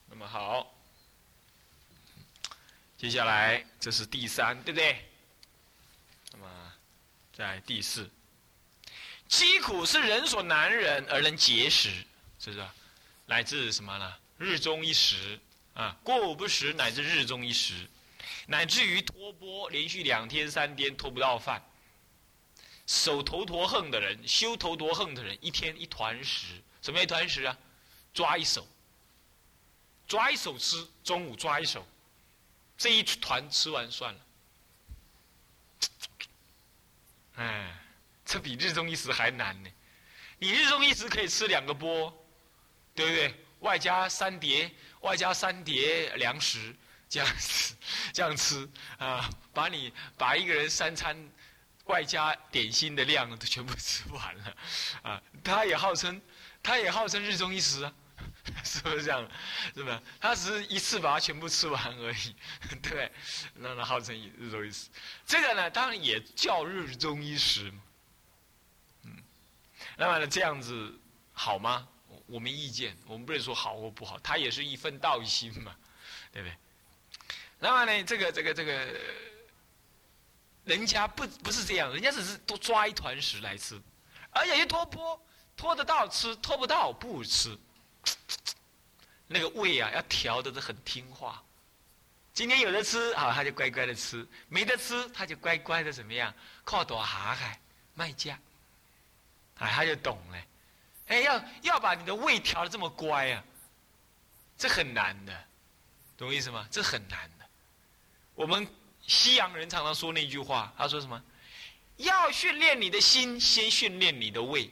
[0.08, 0.74] 那么好，
[2.98, 5.08] 接下来这是第三，对不对？
[6.32, 6.72] 那么
[7.32, 8.10] 在第四，
[9.28, 11.88] 饥苦是人所难忍而能节食，
[12.40, 12.66] 是不是？
[13.26, 14.12] 乃至什么呢？
[14.38, 15.38] 日中一时
[15.74, 17.88] 啊，过午不食，乃至日中一时。
[18.46, 21.62] 乃至于托钵连续两天三天托不到饭，
[22.86, 27.58] 手头陀横的人，修头陀横的人，一天一团食，什么一团食啊？
[28.14, 28.66] 抓一手，
[30.06, 31.86] 抓一手吃，中午抓一手，
[32.78, 34.20] 这一团吃完算了。
[37.34, 37.78] 哎，
[38.24, 39.70] 这比日中一时还难呢。
[40.38, 42.10] 你日中一时可以吃两个钵，
[42.94, 43.34] 对不对？
[43.60, 44.70] 外加三碟，
[45.00, 46.74] 外加三碟粮食。
[47.08, 47.74] 这样吃，
[48.12, 51.16] 这样吃啊，把你把一个人三餐
[51.84, 54.56] 外加点心的量都全部吃完了，
[55.02, 56.20] 啊，他也号称，
[56.62, 57.92] 他也号称日中一时啊，
[58.64, 59.28] 是不是这样？
[59.74, 60.00] 是不是？
[60.20, 62.34] 他只是一次把它全部吃完而已，
[62.82, 63.12] 对，
[63.54, 64.88] 那他号称日中一时，
[65.24, 67.72] 这个呢，当然也叫日中一时，
[69.04, 69.22] 嗯，
[69.96, 70.98] 那么呢，这样子
[71.32, 71.86] 好吗？
[72.26, 75.76] 我没意见，我们不能说好或不好，他也是一份道心嘛，
[76.32, 76.56] 对不对？
[77.58, 78.86] 那么呢，这个这个这个，
[80.64, 83.80] 人家不不是这样，人家只是多抓一团食来吃，
[84.30, 85.20] 而且一拖波
[85.56, 87.56] 拖得到吃，拖不到不吃。
[89.26, 91.42] 那个胃啊，要调的都很听话。
[92.34, 96.32] 今天有的吃，好，他就乖乖的吃；没得吃，他就乖乖的怎么样？
[96.62, 97.58] 靠躲哈海
[97.94, 98.38] 卖家，
[99.58, 100.38] 哎，他就懂了。
[101.06, 103.42] 哎，要要把你的胃调的这么乖啊，
[104.58, 105.44] 这很难的，
[106.18, 106.68] 懂我意思吗？
[106.70, 107.30] 这很难。
[108.36, 108.64] 我们
[109.06, 111.20] 西洋人常常说那句话，他说什么？
[111.96, 114.70] 要训练你的心，先训练你的胃。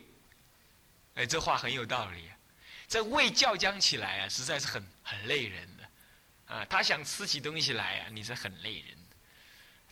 [1.14, 2.30] 哎，这话很有道理。
[2.86, 9.16] 这胃叫僵起来啊，实在是很很累人的，啊，他想吃起东西来啊，你是很累人的，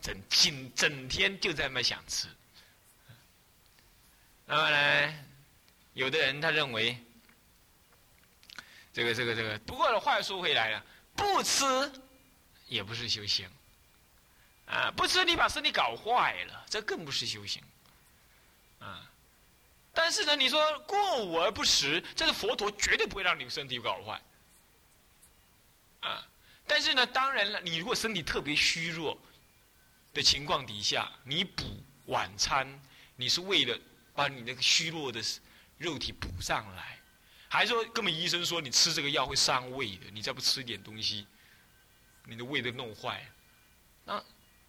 [0.03, 2.29] 整整整天就在那想吃。
[4.45, 5.25] 那么呢，
[5.95, 7.03] 有的人他认为，
[8.93, 10.85] 这个这个这个，不过话又说回来了，
[11.17, 11.65] 不吃
[12.69, 13.49] 也不是修行，
[14.73, 17.63] 啊，不吃你把身体搞坏了，这更不是修行，
[18.79, 19.07] 啊。
[19.93, 24.23] 但是呢，你说过午而不食，这个佛陀绝对不会让你身体搞坏，
[26.01, 26.27] 啊！
[26.67, 29.19] 但是呢，当然了，你如果身体特别虚弱
[30.15, 31.63] 的情况底下，你补
[32.07, 32.81] 晚餐，
[33.17, 33.79] 你是为了
[34.15, 35.21] 把你那个虚弱的
[35.77, 36.99] 肉体补上来，
[37.51, 41.27] 还是说根本医生说你吃这个药会伤胃的，你再不吃点东西，
[42.25, 43.27] 你的胃都弄坏了。
[44.05, 44.25] 那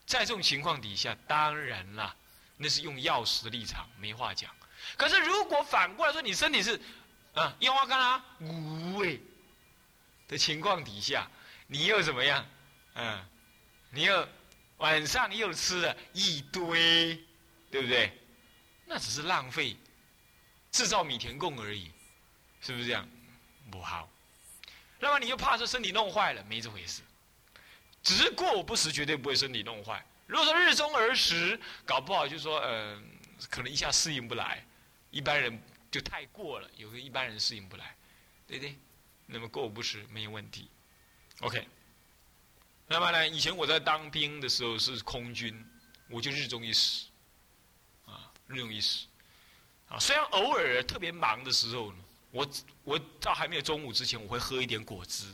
[0.06, 2.16] 在这种情况底下，当然啦，
[2.58, 4.54] 那是用药食的立场，没话讲。
[4.98, 6.80] 可是，如果反过来说，你身体是
[7.34, 9.22] 啊，烟花干啦无味
[10.28, 11.30] 的情况底下，
[11.68, 12.46] 你又怎么样？
[12.96, 13.26] 嗯，
[13.92, 14.28] 你又
[14.78, 17.16] 晚上又吃了一堆，
[17.72, 18.12] 对不对？
[18.86, 19.78] 那只是浪费，
[20.72, 21.92] 制造米田共而已，
[22.60, 23.08] 是不是这样？
[23.72, 24.10] 不好。
[25.00, 26.44] 那么你又怕说身体弄坏了？
[26.44, 27.02] 没这回事，
[28.04, 30.06] 只是过午不食，绝对不会身体弄坏。
[30.28, 33.02] 如果说日中而食，搞不好就说呃，
[33.50, 34.64] 可能一下适应不来。
[35.10, 37.96] 一般人就太过了，有个一般人适应不来，
[38.48, 38.76] 对不对？
[39.26, 40.70] 那么过午不食没有问题
[41.40, 41.68] ，OK。
[42.88, 45.66] 那么呢，以前我在当兵的时候是空军，
[46.10, 47.06] 我就日中一食，
[48.06, 49.08] 啊，日中一食，
[49.88, 51.94] 啊，虽然偶尔特别忙的时候，
[52.32, 52.48] 我
[52.84, 55.26] 我到还没有中午之前，我会喝一点果汁，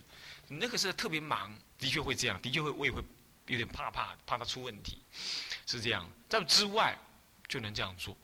[0.48, 3.02] 那个时候特别忙，的确会这样，的确会胃会
[3.48, 5.02] 有点怕怕，怕它出问题，
[5.66, 6.08] 是这样。
[6.28, 6.96] 在之外
[7.48, 8.16] 就能这样做。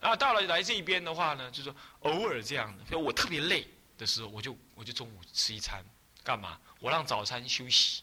[0.00, 3.66] 啊，到了来这边的话呢，就是说偶尔这样的，比如我特别累
[3.96, 5.82] 的时候，我就我就中午吃一餐，
[6.22, 6.60] 干嘛？
[6.80, 8.02] 我让早餐休息，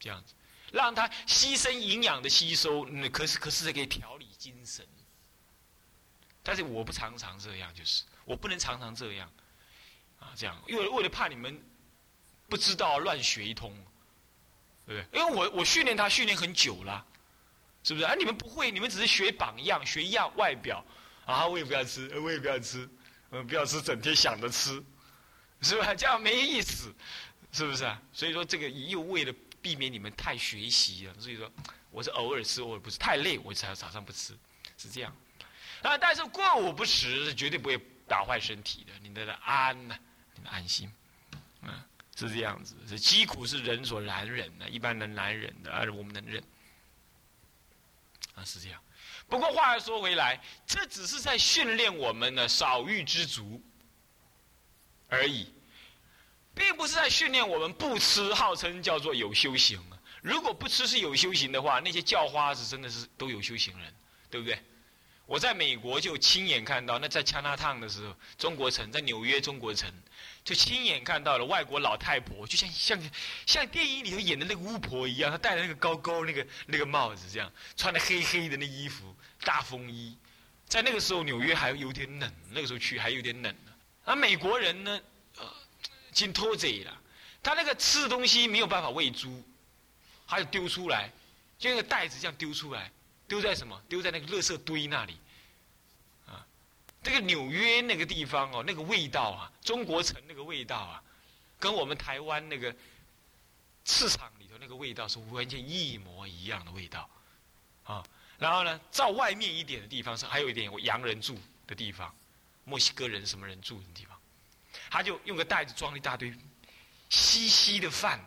[0.00, 0.32] 这样子，
[0.72, 4.86] 让它牺牲营养的吸收，可是可是可以调理精神。
[6.42, 9.30] 但是我不常常这样，就是我不能常常这样，
[10.18, 11.62] 啊，这样，因为为了怕你们
[12.48, 13.76] 不知道乱学一通，
[14.92, 15.04] 对？
[15.12, 17.04] 因为我我训练他训练很久了，
[17.84, 18.06] 是不是？
[18.06, 20.84] 啊，你们不会，你们只是学榜样，学样外表。
[21.26, 22.88] 啊，我也不要吃，我也不要吃，
[23.30, 24.82] 嗯，不要吃，整天想着吃，
[25.60, 25.94] 是吧？
[25.94, 26.90] 这样没意思，
[27.52, 28.00] 是不是啊？
[28.14, 31.50] 所以说，这个又为了避免你们太学习了，所以说，
[31.90, 34.34] 我是偶尔吃，偶尔不吃，太累我才早上不吃，
[34.78, 35.14] 是这样。
[35.82, 39.98] 啊，但是过午不食是绝对不会打坏身体的，你的安呢，
[40.34, 40.90] 你的安心，
[41.60, 41.70] 嗯，
[42.18, 42.74] 是这样子。
[42.88, 46.42] 这疾苦是人所难忍的，一般人难忍的，而我们能忍，
[48.34, 48.82] 啊，是这样。
[49.28, 53.62] 不过话又说回来，这只是在训练我们的少欲知足
[55.08, 55.52] 而已，
[56.54, 59.78] 并不是在训练我们不吃，号称叫做有修行。
[60.20, 63.94] 如果不吃是有修行的话，那些叫花子真的是都有修行人，
[64.28, 64.58] 对不对？
[65.26, 69.92] 我在美国就亲眼看到，那在加拿大的时候，中国城在纽约中国城，
[70.48, 72.98] 就亲眼看到了外国老太婆，就像像
[73.44, 79.14] 像电影里头演的那个巫婆一样，她戴着那个高高那个那个帽子，这样穿的黑黑的那衣服。
[79.44, 80.16] 大风衣，
[80.66, 83.72] 在那个时候纽约还有点冷，那个时候去还有点冷呢。
[84.06, 84.98] 而美国人呢，
[85.36, 85.44] 呃，
[86.12, 86.98] 进拖贼了，
[87.42, 89.44] 他那个吃的东西没有办法喂猪，
[90.26, 91.12] 他就丢出来，
[91.58, 92.90] 就那个袋子这样丢出来，
[93.28, 93.78] 丢在什么？
[93.86, 95.18] 丢在那个垃圾堆那里。
[97.08, 101.02] 那，个纽约那个地方哦，那个味道啊，中国城那个味道啊，
[101.58, 102.74] 跟我们台湾那个
[103.84, 107.08] 市场里头那个味道是完全一模一样的味道，
[107.84, 108.04] 啊。
[108.38, 111.36] 然后呢，照外面一点的地方是还有一点洋人住
[111.66, 112.14] 的地方，
[112.64, 114.16] 墨西哥人什么人住的地方，
[114.90, 116.32] 他就用个袋子装了一大堆
[117.08, 118.20] 稀稀的饭，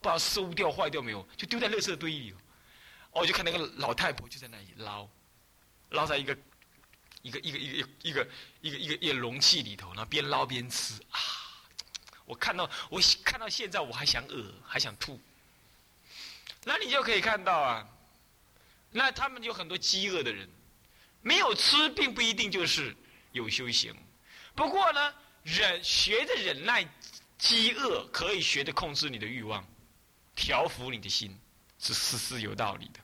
[0.00, 2.34] 不知道收掉坏掉没有，就丢在垃圾堆里。
[3.12, 5.08] 哦，我就看那个老太婆就在那里捞，
[5.90, 6.36] 捞在一个
[7.24, 8.28] 一个一个一个一个
[8.60, 11.18] 一个一个一个容器里头，然后边捞边吃啊！
[12.26, 15.18] 我看到我看到现在我还想饿，还想吐。
[16.64, 17.88] 那你就可以看到啊，
[18.90, 20.46] 那他们有很多饥饿的人，
[21.22, 22.94] 没有吃并不一定就是
[23.32, 23.96] 有修行。
[24.54, 26.86] 不过呢，忍学着忍耐
[27.38, 29.66] 饥饿，可以学着控制你的欲望，
[30.34, 31.38] 调服你的心，
[31.78, 33.00] 是是是有道理的。